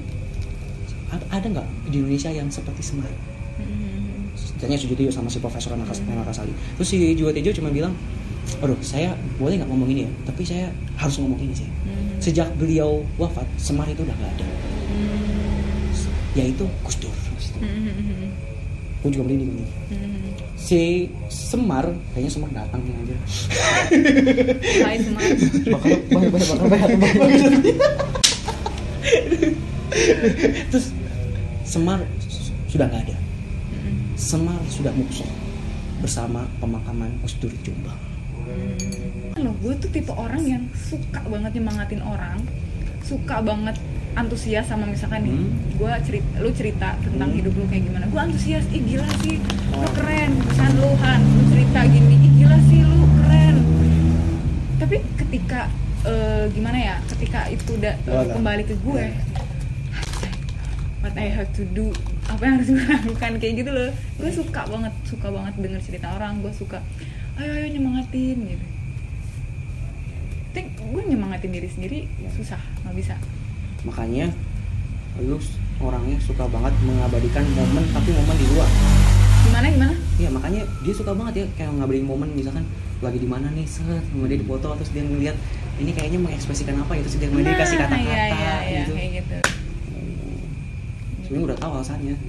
"A- 1.10 1.28
ada 1.30 1.46
nggak 1.46 1.68
di 1.88 1.98
Indonesia 1.98 2.30
yang 2.30 2.48
seperti 2.48 2.82
Semar 2.82 3.08
Hmm. 3.56 4.32
tanya 4.58 4.76
Sujiwo 4.76 4.96
Tejo 4.96 5.12
sama 5.12 5.28
si 5.28 5.38
Profesor 5.38 5.72
Anak 5.72 5.92
Kasali 6.26 6.52
terus 6.76 6.88
si 6.88 6.98
Tejo 7.14 7.52
cuma 7.54 7.70
bilang 7.70 7.92
aduh 8.58 8.78
saya 8.80 9.12
boleh 9.38 9.56
nggak 9.56 9.70
ngomong 9.70 9.88
ini 9.88 10.02
ya 10.04 10.12
tapi 10.24 10.42
saya 10.42 10.66
harus 10.96 11.16
ngomong 11.18 11.40
ini 11.40 11.54
sih 11.54 11.70
Hmm. 11.84 12.18
sejak 12.18 12.48
beliau 12.56 13.02
wafat 13.16 13.46
Semar 13.56 13.86
itu 13.86 14.02
udah 14.02 14.14
nggak 14.14 14.32
ada 14.36 14.48
yaitu 16.34 16.64
Gus 16.82 16.96
Dur 16.98 17.12
Hmm. 17.62 18.32
gue 19.02 19.10
juga 19.12 19.24
beli 19.28 19.36
ini 19.40 19.66
Hmm. 19.92 20.32
si 20.56 21.06
Semar 21.28 21.86
kayaknya 22.12 22.32
Semar 22.32 22.50
datang 22.52 22.82
nih 22.82 22.94
anjir 22.96 23.18
Hai 24.80 24.98
Semar. 24.98 25.22
bakal 25.68 25.90
bakal 26.08 26.66
banyak 26.66 26.90
banyak 26.98 27.54
terus 30.72 30.94
Semar 31.62 32.04
sudah 32.68 32.88
nggak 32.90 33.04
ada. 33.08 33.18
Semar 34.16 34.60
sudah 34.68 34.92
mukshoh 34.94 35.28
bersama 36.02 36.50
pemakaman 36.58 37.14
Gus 37.22 37.38
Dur 37.38 37.54
Jombang 37.62 37.98
Loh, 39.38 39.56
gue 39.64 39.74
tuh 39.80 39.90
tipe 39.90 40.12
orang 40.12 40.44
yang 40.44 40.64
suka 40.76 41.24
banget 41.24 41.56
nyemangatin 41.56 42.02
orang, 42.04 42.42
suka 43.02 43.40
banget 43.40 43.78
antusias 44.12 44.68
sama 44.68 44.84
misalkan 44.86 45.24
nih, 45.24 45.32
Hmm. 45.32 45.50
gue 45.80 45.92
cerita, 46.04 46.30
lu 46.44 46.50
cerita 46.52 46.90
tentang 47.00 47.32
Hmm. 47.32 47.38
hidup 47.40 47.54
lu 47.56 47.64
kayak 47.72 47.84
gimana, 47.88 48.06
gue 48.12 48.22
antusias, 48.22 48.66
ih 48.76 48.84
gila 48.84 49.08
sih, 49.24 49.40
lu 49.72 49.80
Oh. 49.80 49.88
keren, 49.96 50.36
pesan 50.44 50.72
lu 50.78 50.92
Han, 51.00 51.22
lu 51.24 51.44
cerita 51.48 51.80
gini, 51.88 52.16
ih 52.20 52.32
gila 52.44 52.58
sih 52.68 52.82
lu 52.84 53.02
keren. 53.24 53.56
Tapi 54.78 54.98
ketika 55.16 55.72
eh, 56.06 56.44
gimana 56.54 56.78
ya, 56.78 56.96
ketika 57.16 57.50
itu 57.52 57.78
udah 57.78 57.94
kembali 58.34 58.64
ke 58.66 58.76
gue, 58.82 59.06
what 61.02 61.16
I 61.18 61.28
have 61.30 61.50
to 61.58 61.64
do, 61.74 61.90
apa 62.30 62.42
yang 62.46 62.54
harus 62.62 62.70
gue 62.70 62.86
lakukan 62.86 63.32
kayak 63.42 63.54
gitu 63.66 63.72
loh, 63.74 63.90
gue 63.92 64.32
suka 64.32 64.62
banget, 64.70 64.94
suka 65.06 65.28
banget 65.30 65.54
denger 65.58 65.82
cerita 65.82 66.08
orang, 66.14 66.42
gue 66.42 66.54
suka, 66.54 66.80
ayo 67.38 67.52
ayo 67.58 67.68
nyemangatin 67.70 68.38
gitu. 68.46 68.66
Tapi 70.52 70.68
gue 70.68 71.02
nyemangatin 71.08 71.52
diri 71.54 71.70
sendiri 71.72 72.00
susah 72.36 72.60
nggak 72.84 72.96
bisa. 72.98 73.16
Makanya 73.88 74.30
lu 75.20 75.40
orangnya 75.82 76.18
suka 76.22 76.46
banget 76.48 76.74
mengabadikan 76.86 77.46
momen 77.56 77.84
tapi 77.90 78.10
momen 78.14 78.36
di 78.38 78.46
luar. 78.54 78.70
Gimana 79.42 79.66
gimana? 79.74 79.96
Iya 80.22 80.30
makanya 80.30 80.62
dia 80.86 80.94
suka 80.94 81.12
banget 81.18 81.34
ya 81.42 81.46
kayak 81.58 81.72
ngabadiin 81.82 82.06
momen 82.06 82.30
misalkan 82.38 82.62
lagi 83.02 83.18
di 83.18 83.26
mana 83.26 83.50
nih 83.50 83.66
set 83.66 84.06
sama 84.14 84.30
dia 84.30 84.38
di 84.38 84.46
foto 84.46 84.78
terus 84.78 84.94
dia 84.94 85.02
ngeliat 85.02 85.34
ini 85.82 85.92
kayaknya 85.92 86.20
mengekspresikan 86.22 86.78
apa 86.78 86.92
gitu 87.02 87.08
kasih 87.10 87.28
Nah, 87.28 87.50
kata-kata 87.50 87.96
iya, 87.98 88.24
iya, 88.30 88.54
iya, 88.62 88.82
gitu. 88.86 88.94
kayak 88.94 89.12
gitu. 89.20 89.38
Sebenarnya 91.26 91.46
udah 91.48 91.58
tahu 91.58 91.72
alasannya. 91.80 92.16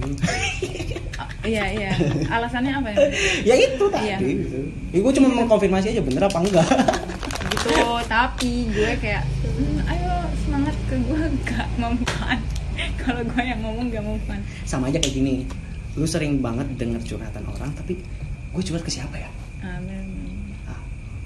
Iya 1.43 1.63
iya. 1.75 1.91
Alasannya 2.31 2.71
apa 2.71 2.87
ya? 2.89 2.97
Ya 3.51 3.55
itu 3.59 3.85
tadi 3.91 4.07
Iya. 4.07 4.17
gitu. 4.23 4.59
ya, 4.95 4.99
gue 5.03 5.13
cuma 5.13 5.27
mengkonfirmasi 5.29 5.91
aja 5.91 6.01
bener 6.01 6.23
apa 6.23 6.39
enggak. 6.39 6.67
Gitu 7.53 7.79
tapi 8.07 8.67
gue 8.71 8.91
kayak 8.99 9.23
"Hmm, 9.45 9.87
ayo 9.87 10.11
semangat 10.39 10.75
ke 10.83 10.95
gue 10.97 11.19
gak 11.43 11.67
mempan 11.77 12.39
kalau 12.97 13.23
gue 13.23 13.39
yang 13.39 13.59
ngomong 13.59 13.87
gak 13.87 14.03
mempan 14.03 14.39
sama 14.63 14.87
aja 14.87 14.99
kayak 14.99 15.13
gini 15.13 15.47
lu 15.93 16.03
sering 16.03 16.39
banget 16.39 16.65
denger 16.75 16.99
curhatan 17.05 17.43
orang 17.45 17.71
tapi 17.71 17.99
gue 18.49 18.63
curhat 18.63 18.83
ke 18.83 18.91
siapa 18.91 19.15
ya? 19.15 19.29
Amin 19.63 20.02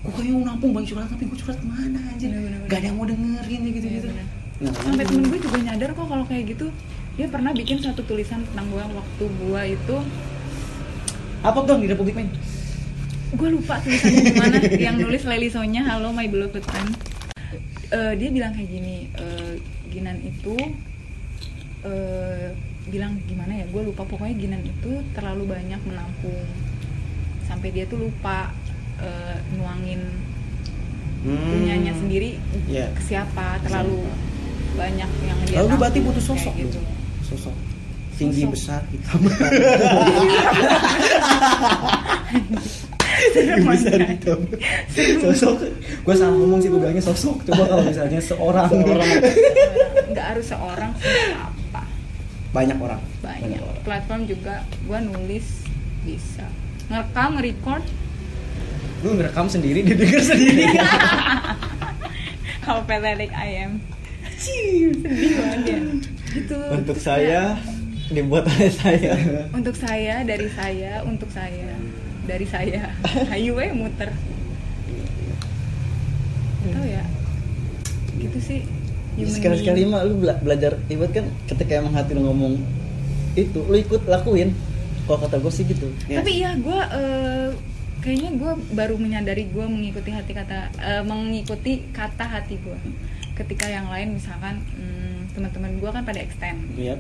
gue 0.07 0.13
kayak 0.15 0.33
mau 0.39 0.47
nampung 0.47 0.71
banyak 0.71 0.87
curhatan 0.95 1.11
tapi 1.11 1.23
gue 1.27 1.37
curhat 1.43 1.57
ke 1.59 1.67
mana 1.67 1.99
anjir 2.15 2.31
gak 2.71 2.79
ada 2.79 2.85
yang 2.87 2.95
mau 2.95 3.03
dengerin 3.03 3.61
ya 3.67 3.71
gitu 3.75 3.87
gitu 3.91 4.09
Iya, 4.57 4.73
nah, 4.73 4.81
sampai 4.89 5.05
temen 5.05 5.29
gue 5.29 5.37
juga 5.37 5.57
nyadar 5.61 5.93
kok 5.93 6.09
kalau 6.09 6.25
kayak 6.25 6.57
gitu. 6.57 6.73
Dia 7.13 7.29
pernah 7.29 7.53
bikin 7.53 7.77
satu 7.77 8.01
tulisan 8.01 8.41
tentang 8.41 8.65
gue 8.73 8.81
waktu 8.81 9.23
gue 9.29 9.61
itu. 9.77 9.95
Apa 11.45 11.61
dong 11.61 11.85
di 11.85 11.93
Republik 11.93 12.17
Men 12.17 12.33
gue 13.27 13.49
lupa 13.51 13.75
tulisannya 13.83 14.23
gimana 14.23 14.57
yang 14.87 14.95
nulis 15.03 15.27
Leli 15.27 15.51
Sonya 15.51 15.83
halo 15.83 16.15
my 16.15 16.31
beloved 16.31 16.63
friend. 16.63 16.95
Eh, 17.91 18.13
dia 18.15 18.29
bilang 18.31 18.55
kayak 18.55 18.71
gini 18.71 19.11
eh, 19.11 19.59
Ginan 19.91 20.19
itu 20.23 20.55
eh, 21.83 22.55
bilang 22.87 23.19
gimana 23.27 23.51
ya 23.61 23.65
gue 23.67 23.81
lupa. 23.83 24.07
Pokoknya 24.07 24.35
Ginan 24.39 24.63
itu 24.63 25.03
terlalu 25.11 25.43
banyak 25.53 25.81
menampung. 25.83 26.47
Sampai 27.43 27.75
dia 27.75 27.83
tuh 27.85 28.07
lupa 28.07 28.55
eh, 28.99 29.35
nuangin 29.53 30.01
punyanya 31.23 31.91
sendiri 31.93 32.39
Iya. 32.65 32.87
ke 32.93 33.01
siapa 33.03 33.59
terlalu 33.61 34.05
banyak 34.73 35.09
yang 35.23 35.37
dia 35.43 35.55
lalu 35.59 35.67
lu 35.67 35.75
berarti 35.75 35.99
butuh 35.99 36.23
sosok 36.23 36.53
gitu. 36.55 36.79
sosok. 37.25 37.55
Tinggi 38.17 38.41
Sosok. 38.41 38.53
besar 38.53 38.81
hitam. 38.91 39.21
Serem 43.33 43.61
besar 43.65 43.99
hitam. 44.03 44.39
Sosok. 45.21 45.55
Gue 46.01 46.15
salah 46.15 46.33
ngomong 46.33 46.59
sih 46.59 46.69
gue 46.69 46.79
bilangnya 46.79 47.03
sosok. 47.03 47.45
Coba 47.45 47.63
kalau 47.65 47.83
misalnya 47.83 48.19
seorang. 48.19 48.69
Seorang. 48.69 49.09
nggak 50.13 50.25
harus 50.33 50.45
seorang 50.47 50.91
siapa 50.97 51.81
banyak 52.49 52.77
orang. 52.79 53.01
Banyak. 53.21 53.59
Orang. 53.59 53.83
platform 53.83 54.21
juga 54.25 54.55
gue 54.65 54.99
nulis 55.03 55.45
bisa. 56.01 56.45
Ngerekam 56.87 57.37
nge-record 57.37 57.83
lu 58.99 59.13
ngerekam 59.13 59.45
sendiri 59.45 59.79
didengar 59.81 60.21
sendiri. 60.21 60.65
How 62.65 62.83
pathetic 62.83 63.31
I 63.31 63.63
am. 63.63 63.79
Sedih 64.37 64.93
banget 65.33 65.61
ya. 65.65 65.79
Gitu. 66.27 66.57
Untuk 66.69 66.97
saya 66.97 67.55
dibuat 68.07 68.45
oleh 68.45 68.71
saya. 68.71 69.13
untuk 69.49 69.73
saya 69.73 70.21
dari 70.21 70.47
saya 70.51 71.01
untuk 71.03 71.29
saya. 71.29 71.71
Dari 72.23 72.45
saya. 72.45 72.91
Ayo 73.33 73.55
eh 73.57 73.71
muter. 73.71 74.11
Tau 76.67 76.83
ya. 76.83 77.03
Gitu 78.17 78.39
sih. 78.41 78.61
Human 79.17 79.33
Sekali-sekali 79.33 79.81
being. 79.81 79.89
mah 79.89 80.05
lu 80.05 80.21
bela- 80.21 80.37
belajar 80.37 80.77
ibarat 80.87 81.11
kan? 81.15 81.25
Ketika 81.47 81.81
emang 81.81 81.93
hati 81.95 82.13
lu 82.13 82.21
ngomong 82.23 82.59
itu 83.33 83.59
lu 83.63 83.75
ikut 83.75 84.05
lakuin. 84.05 84.53
Kalau 85.07 85.23
kata 85.23 85.39
gue 85.39 85.51
sih 85.51 85.63
gitu. 85.63 85.87
Ya. 86.05 86.19
tapi 86.19 86.43
iya 86.43 86.51
gue 86.53 86.79
eh, 86.91 87.49
kayaknya 88.07 88.31
gue 88.33 88.51
baru 88.71 88.95
menyadari 88.95 89.43
gue 89.45 89.65
mengikuti 89.67 90.09
hati 90.09 90.31
kata 90.31 90.71
eh, 90.73 91.03
mengikuti 91.03 91.83
kata 91.91 92.23
hati 92.25 92.55
gue 92.55 92.79
ketika 93.35 93.67
yang 93.67 93.85
lain 93.85 94.15
misalkan 94.15 94.63
hmm, 94.71 95.35
teman-teman 95.35 95.75
gue 95.75 95.89
kan 95.91 96.01
pada 96.01 96.17
extend 96.17 96.55
Iya. 96.73 96.95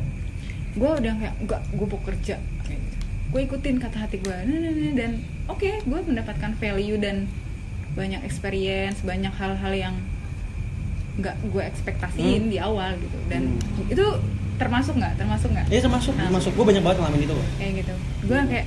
gue 0.73 0.89
udah 0.91 1.13
kayak 1.15 1.35
enggak 1.39 1.61
gue 1.71 1.87
mau 1.87 2.01
kerja 2.03 2.35
gitu. 2.61 2.95
gue 3.27 3.41
ikutin 3.41 3.79
kata 3.79 3.97
hati 3.97 4.19
gue 4.19 4.35
nah, 4.37 4.57
nah, 4.57 4.69
nah, 4.69 4.93
dan 4.93 5.11
oke 5.47 5.63
gue 5.81 5.99
mendapatkan 6.03 6.51
value 6.53 6.99
dan 6.99 7.31
banyak 7.95 8.19
experience 8.21 8.99
banyak 9.01 9.31
hal-hal 9.31 9.73
yang 9.73 9.95
nggak 11.17 11.33
gue 11.47 11.63
ekspektasiin 11.65 12.43
Hmm. 12.43 12.51
di 12.51 12.57
awal 12.59 12.93
gitu 12.95 13.17
dan 13.25 13.47
Hmm. 13.47 13.87
itu 13.87 14.05
termasuk 14.57 14.93
nggak 14.93 15.15
termasuk 15.15 15.49
nggak 15.49 15.65
Ya 15.67 15.79
termasuk, 15.79 16.13
Nah. 16.13 16.27
termasuk 16.27 16.51
gue 16.51 16.65
banyak 16.67 16.83
banget 16.83 16.97
ngalamin 16.99 17.21
itu 17.23 17.33
loh. 17.33 17.47
kayak 17.57 17.73
gitu 17.79 17.93
gue 18.23 18.39
kayak 18.45 18.65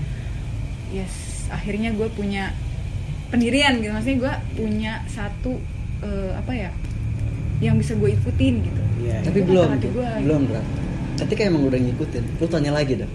yes 0.91 1.15
akhirnya 1.51 1.91
gue 1.93 2.09
punya 2.15 2.55
pendirian 3.31 3.79
gitu 3.79 3.93
maksudnya 3.93 4.19
gue 4.19 4.35
punya 4.57 4.93
satu 5.07 5.59
eh, 6.03 6.33
apa 6.35 6.53
ya 6.55 6.71
yang 7.61 7.77
bisa 7.77 7.93
gue 7.95 8.15
ikutin 8.17 8.55
gitu 8.65 8.81
Iya. 9.01 9.17
Tapi 9.25 9.41
belum, 9.41 9.69
gua. 9.97 10.11
belum 10.21 10.41
berat. 10.53 10.67
Ketika 11.25 11.41
emang 11.49 11.65
udah 11.69 11.81
ngikutin, 11.81 12.25
lu 12.37 12.47
tanya 12.49 12.71
lagi 12.77 13.01
dah. 13.01 13.11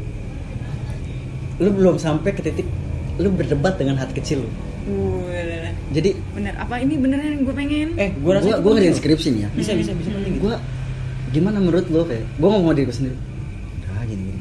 Lu 1.61 1.69
belum 1.71 1.95
sampai 2.01 2.33
ke 2.33 2.41
titik 2.41 2.67
lu 3.15 3.31
berdebat 3.31 3.79
dengan 3.79 3.95
hati 3.95 4.17
kecil 4.17 4.43
lu. 4.43 4.49
Wah, 4.85 5.69
Jadi 5.93 6.13
bener 6.33 6.53
apa 6.57 6.77
ini 6.81 6.93
beneran 6.99 7.37
yang 7.37 7.43
gue 7.45 7.55
pengen 7.55 7.89
Eh, 7.97 8.11
gue 8.13 8.31
rasa 8.33 8.59
gua 8.61 8.71
ngerjain 8.75 8.97
skripsi 8.97 9.27
nih 9.33 9.41
ya. 9.45 9.49
Bisa, 9.53 9.71
bisa, 9.77 9.91
bisa 9.93 10.09
penting. 10.09 10.41
gitu. 10.41 10.49
Gua 10.49 10.57
gimana 11.31 11.57
menurut 11.61 11.85
lo 11.89 12.01
kayak 12.05 12.25
gua 12.37 12.47
ngomong 12.53 12.73
sama 12.73 12.77
diri 12.77 12.85
gua 12.89 12.95
sendiri. 12.97 13.17
Udah 13.85 14.03
gini 14.09 14.21
gini. 14.25 14.39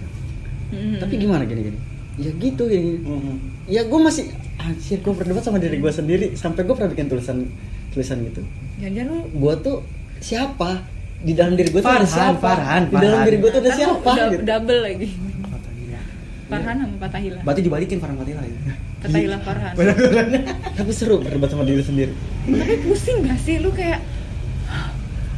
Mhm. 0.75 0.97
Tapi 1.01 1.15
gimana 1.21 1.43
gini 1.45 1.61
gini? 1.71 1.79
Ya 2.17 2.31
gitu 2.33 2.63
gini. 2.65 2.91
gini. 2.95 3.01
Mhm. 3.03 3.35
Ya 3.67 3.83
gue 3.83 4.01
masih 4.01 4.25
anjir 4.57 4.99
gue 4.99 5.13
berdebat 5.13 5.41
sama 5.41 5.59
diri 5.59 5.77
gue 5.77 5.91
sendiri 5.91 6.27
sampai 6.35 6.63
gue 6.63 6.73
pernah 6.73 6.89
bikin 6.89 7.07
tulisan 7.07 7.49
tulisan 7.91 8.23
gitu. 8.23 8.43
jangan-jangan 8.77 9.09
lu 9.09 9.19
Gue 9.35 9.55
tuh 9.59 9.77
siapa? 10.19 10.83
Di 11.19 11.33
dalam 11.33 11.55
diri 11.55 11.69
gue 11.69 11.79
tuh 11.79 11.91
ada 11.91 12.05
siapa? 12.05 12.39
Farhan, 12.41 12.83
Di 12.85 12.95
dalam 12.95 13.03
Farhan. 13.15 13.25
diri 13.25 13.37
gue 13.37 13.51
tuh 13.51 13.61
ada 13.61 13.67
lu 13.67 13.77
siapa? 13.77 14.09
udah 14.09 14.27
gitu. 14.31 14.45
double 14.45 14.81
lagi. 14.81 15.09
Farhan 16.45 16.77
sama 16.77 16.97
Fatahila 17.01 17.41
Berarti 17.41 17.61
dibalikin 17.63 17.97
Farhan 17.99 18.17
Fatihila 18.17 18.43
ya. 18.45 18.59
Fatahila 19.01 19.39
Farhan 19.41 19.73
Tapi 20.77 20.91
seru 20.93 21.17
berdebat 21.19 21.49
sama 21.49 21.65
diri 21.65 21.81
sendiri. 21.81 22.13
tapi 22.45 22.75
pusing 22.85 23.25
gak 23.25 23.39
sih 23.41 23.57
lu 23.59 23.71
kayak 23.71 24.01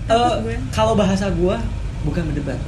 Eh, 0.07 0.35
gue. 0.39 0.55
kalau 0.71 0.95
bahasa 0.95 1.31
gue 1.31 1.57
bukan 2.03 2.23
berdebat. 2.27 2.59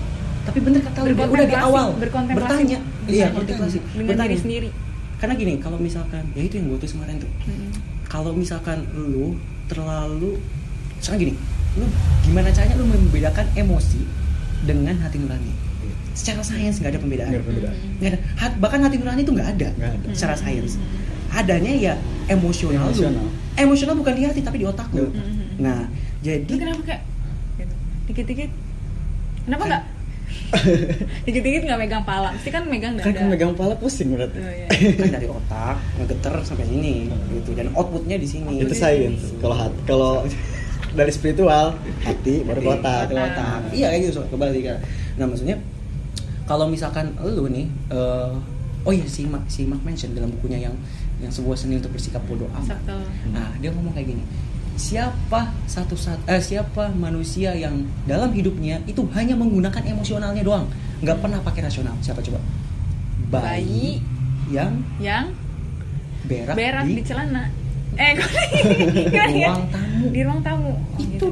Tapi 0.48 0.58
bener 0.58 0.80
kata 0.80 0.98
lu 1.04 1.12
udah 1.12 1.46
di 1.46 1.56
awal 1.56 1.87
bertanya. 1.94 2.78
Bisa 3.04 3.12
Iya, 3.12 3.26
kontemplasi. 3.30 3.78
Bertanya. 3.94 4.24
diri 4.26 4.38
sendiri 4.38 4.68
Karena 5.18 5.34
gini, 5.34 5.58
kalau 5.58 5.76
misalkan 5.76 6.22
ya 6.30 6.40
itu 6.40 6.56
yang 6.56 6.70
gue 6.70 6.78
tulis 6.78 6.94
kemarin 6.94 7.18
tuh. 7.18 7.26
Kalau 8.06 8.30
misalkan 8.32 8.87
lu 8.94 9.34
terlalu 9.66 10.38
misalkan 10.94 11.18
gini, 11.20 11.34
lu 11.74 11.84
gimana 12.22 12.48
caranya 12.48 12.78
lu 12.78 12.87
membedakan 12.87 13.46
emosi 13.52 13.98
dengan 14.62 14.94
hati 14.96 15.18
nurani? 15.18 15.50
Secara 16.14 16.38
sains 16.40 16.78
nggak 16.78 16.94
ada 16.94 17.00
pembedaan. 17.00 17.30
Nggak 17.30 17.42
ada 17.42 17.48
pembedaan. 17.50 17.76
Nggak 17.98 18.08
ada. 18.08 18.18
Hat- 18.37 18.58
bahkan 18.58 18.78
hati 18.80 18.96
nurani 18.96 19.20
itu 19.20 19.32
nggak 19.32 19.48
ada. 19.54 19.68
Ada. 19.74 20.08
Secara 20.14 20.34
sains. 20.34 20.78
Adanya 21.28 21.72
ya 21.74 21.94
emosional. 22.26 22.87
lu. 22.87 22.94
Emosional. 22.94 23.26
Emosional 23.54 23.94
bukan 23.98 24.14
di 24.14 24.22
hati 24.22 24.40
tapi 24.40 24.62
di 24.62 24.66
otak 24.66 24.87
lu. 24.94 25.11
Mhm. 25.11 25.58
Nah, 25.58 25.90
jadi 26.20 26.46
lu 26.46 26.58
kenapa 26.58 26.82
kayak 26.84 27.02
gitu. 27.58 27.74
dikit-dikit 28.06 28.50
kenapa 29.44 29.61
Kan- 29.61 29.70
nggak 29.74 29.82
dikit-dikit 31.29 31.62
nggak 31.68 31.79
megang 31.79 32.05
pala 32.09 32.33
pasti 32.33 32.48
kan 32.48 32.64
megang 32.64 32.96
dada 32.96 33.12
kan 33.12 33.29
megang 33.29 33.53
pala 33.53 33.77
pusing 33.77 34.16
berarti. 34.16 34.38
Oh, 34.40 34.48
iya. 34.48 34.66
kan 35.05 35.12
dari 35.20 35.29
otak 35.29 35.77
ngegeter 36.01 36.35
sampai 36.40 36.66
sini 36.66 37.12
gitu 37.37 37.53
dan 37.53 37.68
outputnya 37.77 38.16
di 38.16 38.29
sini 38.29 38.64
Itu 38.64 38.72
sains. 38.72 39.37
Kalau 39.40 39.57
hati 39.57 39.79
kalau 39.85 40.24
dari 40.94 41.12
spiritual 41.12 41.77
hati 42.03 42.42
baru 42.44 42.61
ke 42.64 42.68
Hati, 42.68 42.81
otak. 42.81 43.01
ke 43.09 43.14
otak. 43.14 43.61
iya 43.77 43.87
kayak 43.92 44.01
gitu 44.09 44.12
so, 44.18 44.20
kebalik 44.33 44.62
kan 44.64 44.79
nah 45.20 45.27
maksudnya 45.29 45.57
kalau 46.48 46.64
misalkan 46.64 47.12
lu 47.20 47.44
nih 47.51 47.68
eh, 47.92 48.33
oh 48.87 48.92
iya 48.94 49.05
si 49.05 49.29
Mark 49.29 49.44
si 49.53 49.68
Mark 49.68 49.85
mention 49.85 50.16
dalam 50.16 50.33
bukunya 50.33 50.70
yang 50.70 50.74
yang 51.18 51.29
sebuah 51.35 51.59
seni 51.59 51.77
untuk 51.77 51.92
bersikap 51.92 52.22
bodoh 52.24 52.48
amat 52.62 52.79
nah 53.35 53.51
dia 53.61 53.74
ngomong 53.74 53.92
kayak 53.92 54.16
gini 54.16 54.22
siapa 54.78 55.50
satu 55.66 55.98
sat 55.98 56.22
eh, 56.30 56.38
siapa 56.38 56.94
manusia 56.94 57.50
yang 57.52 57.82
dalam 58.06 58.30
hidupnya 58.30 58.78
itu 58.86 59.02
hanya 59.12 59.34
menggunakan 59.34 59.82
emosionalnya 59.82 60.46
doang? 60.46 60.70
Nggak 61.02 61.18
pernah 61.18 61.42
pakai 61.42 61.66
rasional. 61.66 61.98
Siapa 62.00 62.22
coba? 62.22 62.38
Bayi. 63.28 64.00
yang 64.48 64.80
yang 64.96 65.28
berak, 66.24 66.56
berak 66.56 66.88
di, 66.88 66.96
di 66.96 67.02
celana. 67.04 67.52
Eh 68.00 68.16
kok 68.16 68.30
ruang 69.36 69.68
tamu. 69.68 70.06
Di 70.08 70.20
ruang 70.24 70.40
tamu. 70.40 70.72
Oh, 70.72 71.02
itu 71.02 71.12
gitu. 71.12 71.26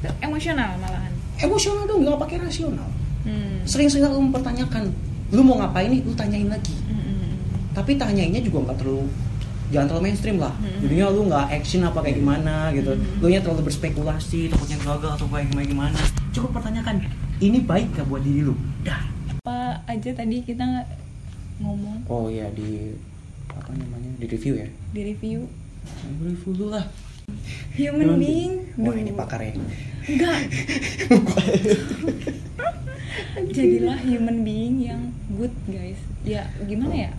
dia. 0.00 0.14
Emosional 0.24 0.80
malahan. 0.80 1.12
Emosional 1.36 1.84
dong 1.84 2.06
nggak 2.06 2.16
pakai 2.16 2.38
rasional. 2.40 2.88
Hmm. 3.20 3.60
sering-sering 3.68 4.08
lu 4.08 4.32
mempertanyakan 4.32 4.88
lu 5.28 5.44
mau 5.44 5.60
ngapain 5.60 5.92
nih? 5.92 6.00
Lu 6.08 6.16
tanyain 6.16 6.48
lagi. 6.48 6.72
Hmm. 6.88 7.36
tapi 7.76 8.00
tanyainnya 8.00 8.40
juga 8.40 8.64
nggak 8.64 8.80
terlalu 8.80 9.04
jangan 9.70 9.86
terlalu 9.86 10.04
mainstream 10.10 10.36
lah. 10.42 10.52
Hmm. 10.58 10.78
jadinya 10.82 11.06
lu 11.10 11.20
nggak 11.30 11.46
action 11.54 11.80
apa 11.86 11.98
kayak 12.02 12.16
gimana 12.18 12.54
gitu. 12.74 12.92
Hmm. 12.94 13.20
lu 13.22 13.26
nya 13.30 13.40
terlalu 13.40 13.62
berspekulasi 13.70 14.50
takutnya 14.50 14.78
gagal 14.82 15.10
atau 15.16 15.26
kayak 15.30 15.46
gimana 15.54 15.66
gimana. 15.66 15.98
Cukup 16.34 16.50
pertanyakan 16.60 17.06
ini 17.40 17.58
baik 17.64 17.96
gak 17.96 18.06
buat 18.06 18.22
diri 18.22 18.44
lu? 18.44 18.54
Dah. 18.84 19.00
Apa 19.40 19.80
aja 19.88 20.10
tadi 20.12 20.44
kita 20.44 20.84
ngomong? 21.62 22.04
Oh 22.10 22.28
iya 22.28 22.50
di 22.52 22.92
apa 23.48 23.72
namanya 23.72 24.10
di 24.20 24.26
review 24.28 24.60
ya? 24.60 24.68
Di 24.92 25.00
review. 25.14 25.48
Review 26.20 26.52
dulu 26.52 26.76
lah. 26.76 26.84
Human 27.78 28.18
being 28.18 28.74
wah 28.74 28.94
ini 28.98 29.14
pakarnya 29.14 29.54
enggak 30.10 30.50
jadilah 33.54 33.98
human 34.02 34.42
being 34.42 34.82
yang 34.82 35.14
good 35.38 35.54
guys. 35.70 36.00
Ya 36.26 36.50
gimana 36.66 37.08
ya 37.08 37.10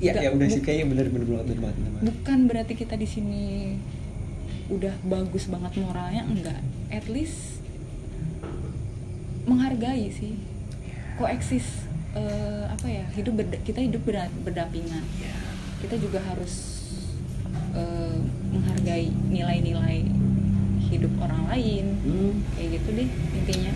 ya 0.00 0.10
Nggak- 0.10 0.22
ya 0.22 0.30
udah 0.30 0.46
bu- 0.46 0.52
sih 0.52 0.62
kayaknya 0.62 0.86
bener 0.88 1.06
bener 1.08 1.26
banget 1.26 1.46
bener 1.46 1.60
banget. 1.60 2.02
bukan 2.06 2.38
berarti 2.46 2.72
kita 2.74 2.94
di 2.94 3.04
sini 3.06 3.44
udah 4.68 4.94
bagus 5.04 5.44
banget 5.46 5.72
moralnya 5.78 6.22
enggak. 6.24 6.60
At 6.88 7.06
least 7.06 7.60
menghargai 9.42 10.08
sih. 10.10 10.34
Koeksis 11.16 11.66
eh, 12.12 12.64
apa 12.66 12.86
ya 12.86 13.04
hidup 13.12 13.34
berda- 13.36 13.60
kita 13.60 13.80
hidup 13.80 14.02
berda- 14.02 14.32
berdampingan. 14.40 15.04
Kita 15.80 15.94
juga 15.96 16.20
harus 16.22 16.80
eh, 17.72 18.16
menghargai 18.48 19.08
nilai-nilai 19.28 20.06
hidup 20.86 21.12
orang 21.18 21.44
lain. 21.46 21.84
Hmm, 22.00 22.32
kayak 22.52 22.68
gitu 22.74 22.88
deh 22.94 23.08
intinya. 23.36 23.72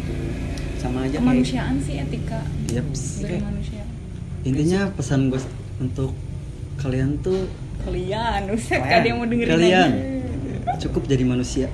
Sama 0.76 0.98
aja 1.00 1.10
kayak 1.10 1.20
kemanusiaan 1.20 1.76
sih 1.78 1.94
etika. 1.96 2.40
Yaps. 2.70 3.02
dari 3.18 3.28
Kayak- 3.34 3.44
manusia 3.44 3.82
Intinya 4.42 4.80
pesan 4.90 5.28
gue 5.28 5.40
untuk 5.76 6.12
kalian 6.76 7.18
tuh 7.18 7.46
kalian 7.80 8.48
usah 8.50 8.78
Kalian. 8.78 8.94
ada 8.94 9.06
yang 9.06 9.18
mau 9.18 9.26
dengerin 9.26 9.50
kalian 9.50 9.90
lagi. 9.90 10.80
cukup 10.80 11.02
jadi 11.04 11.24
manusia. 11.24 11.66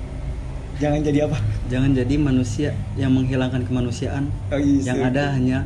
jangan 0.77 1.01
jadi 1.01 1.29
apa 1.29 1.39
Jangan 1.67 1.91
jadi 1.93 2.15
manusia 2.17 2.71
yang 2.95 3.13
menghilangkan 3.13 3.63
kemanusiaan. 3.63 4.27
Oh, 4.51 4.59
iya, 4.59 4.91
yang 4.91 4.99
sih. 4.99 5.07
ada 5.07 5.23
hanya 5.33 5.59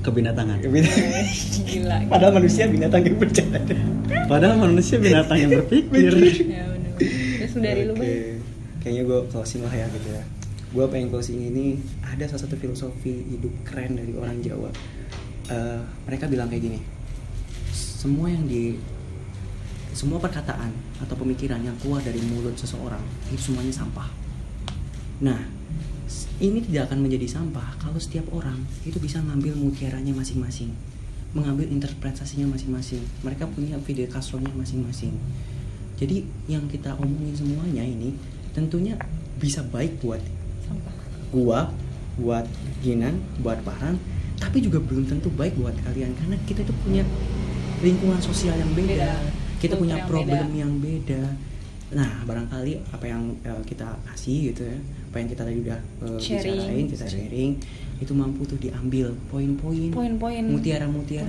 kebinatangan. 0.00 0.60
gila 1.70 1.96
padahal 2.06 2.32
manusia 2.34 2.64
binatang 2.66 3.02
yang 3.02 3.16
bercanda 3.16 3.60
Padahal 4.26 4.56
manusia 4.58 4.96
binatang 4.96 5.38
yang 5.38 5.50
berpikir. 5.54 6.12
ya 6.40 6.62
bener 6.66 6.92
terus 7.36 7.52
dari 7.56 7.82
lu 7.84 7.92
Oke. 7.92 8.00
Bay? 8.00 8.36
kayaknya 8.80 9.02
gue 9.04 9.18
closing 9.28 9.60
lah 9.60 9.72
ya 9.72 9.86
gitu 9.88 10.08
ya 10.10 10.24
gue 10.70 10.84
pengen 10.86 11.08
closing 11.08 11.40
ini 11.42 11.66
ada 12.00 12.24
salah 12.24 12.42
satu 12.44 12.54
filosofi 12.54 13.12
hidup 13.28 13.52
keren 13.62 13.94
dari 13.94 14.12
orang 14.12 14.40
Jawa 14.40 14.70
Eh, 15.48 15.80
mereka 16.06 16.24
bilang 16.24 16.46
kayak 16.46 16.62
gini 16.62 16.78
semua 18.00 18.32
yang 18.32 18.48
di 18.48 18.80
semua 19.92 20.16
perkataan 20.16 20.72
atau 21.04 21.12
pemikiran 21.20 21.60
yang 21.60 21.76
keluar 21.84 22.00
dari 22.00 22.16
mulut 22.32 22.56
seseorang 22.56 23.04
itu 23.28 23.52
semuanya 23.52 23.76
sampah. 23.76 24.08
Nah 25.20 25.36
ini 26.40 26.64
tidak 26.64 26.88
akan 26.88 27.04
menjadi 27.04 27.28
sampah 27.28 27.76
kalau 27.76 28.00
setiap 28.00 28.24
orang 28.32 28.56
itu 28.88 28.96
bisa 28.96 29.20
ngambil 29.20 29.52
mutiaranya 29.60 30.16
masing-masing 30.16 30.72
mengambil 31.30 31.68
interpretasinya 31.68 32.48
masing-masing. 32.50 33.04
Mereka 33.22 33.46
punya 33.54 33.78
video 33.84 34.08
Castro-nya 34.10 34.50
masing-masing. 34.50 35.14
Jadi 35.94 36.24
yang 36.50 36.66
kita 36.66 36.96
omongin 36.96 37.36
semuanya 37.36 37.84
ini 37.84 38.16
tentunya 38.56 38.96
bisa 39.36 39.60
baik 39.62 40.00
buat 40.00 40.18
sampah. 40.64 40.96
gua, 41.30 41.70
buat 42.18 42.42
Ginan, 42.82 43.22
buat 43.38 43.62
Paran, 43.62 43.94
tapi 44.40 44.58
juga 44.58 44.82
belum 44.82 45.06
tentu 45.06 45.30
baik 45.30 45.54
buat 45.54 45.76
kalian 45.86 46.10
karena 46.18 46.34
kita 46.48 46.66
itu 46.66 46.74
punya 46.82 47.06
lingkungan 47.80 48.20
sosial 48.20 48.54
yang 48.54 48.70
beda, 48.70 48.92
Beda. 48.94 49.12
kita 49.58 49.72
Kultur 49.72 49.80
punya 49.80 49.96
yang 49.96 50.06
problem 50.06 50.44
beda. 50.46 50.56
yang 50.56 50.72
beda. 50.78 51.22
Nah, 51.90 52.22
barangkali 52.22 52.72
apa 52.88 53.02
yang 53.04 53.22
eh, 53.42 53.62
kita 53.64 53.82
kasih 54.06 54.54
gitu 54.54 54.62
ya, 54.62 54.78
apa 55.04 55.16
yang 55.16 55.28
kita 55.28 55.42
tadi 55.42 55.58
udah 55.58 55.78
eh, 56.04 56.18
Sharing. 56.18 56.54
bicarain, 56.54 56.84
kita 56.86 57.04
sharing, 57.04 57.52
itu 57.98 58.12
mampu 58.12 58.46
tuh 58.46 58.54
diambil 58.56 59.10
poin-poin, 59.26 59.90
poin-poin 59.90 60.44
mutiara-mutiara, 60.46 61.26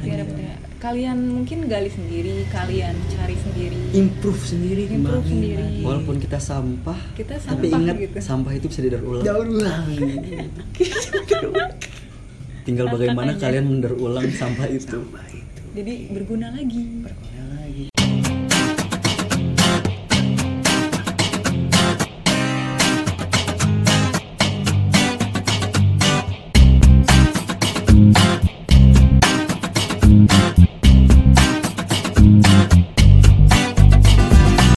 kalian 0.78 1.18
mungkin 1.34 1.66
gali 1.66 1.90
sendiri 1.90 2.46
kalian 2.48 2.94
cari 3.12 3.36
sendiri 3.38 3.78
improve 3.92 4.38
sendiri, 4.40 4.84
Improve 4.88 5.02
kembangin 5.20 5.34
sendiri. 5.34 5.58
lagi. 5.58 5.82
Walaupun 5.82 6.16
kita 6.20 6.38
sampah, 6.38 7.00
Kita 7.12 7.34
tapi 7.36 7.66
sampah 7.68 7.80
ingat 7.82 7.96
gitu. 8.00 8.16
sampah 8.20 8.52
itu 8.54 8.66
bisa 8.68 8.82
didaur 8.82 9.04
ulang. 9.04 9.26
Daur 9.26 9.46
ulang. 9.58 9.82
Tinggal 12.62 12.86
bagaimana 12.88 13.32
kalian 13.36 13.66
mendaur 13.68 13.98
ulang 13.98 14.30
sampah 14.30 14.70
itu. 14.70 14.86
Sampah 14.86 15.26
itu. 15.28 15.51
Jadi 15.72 15.94
berguna 16.12 16.52
lagi. 16.52 16.84
Berguna 17.04 17.41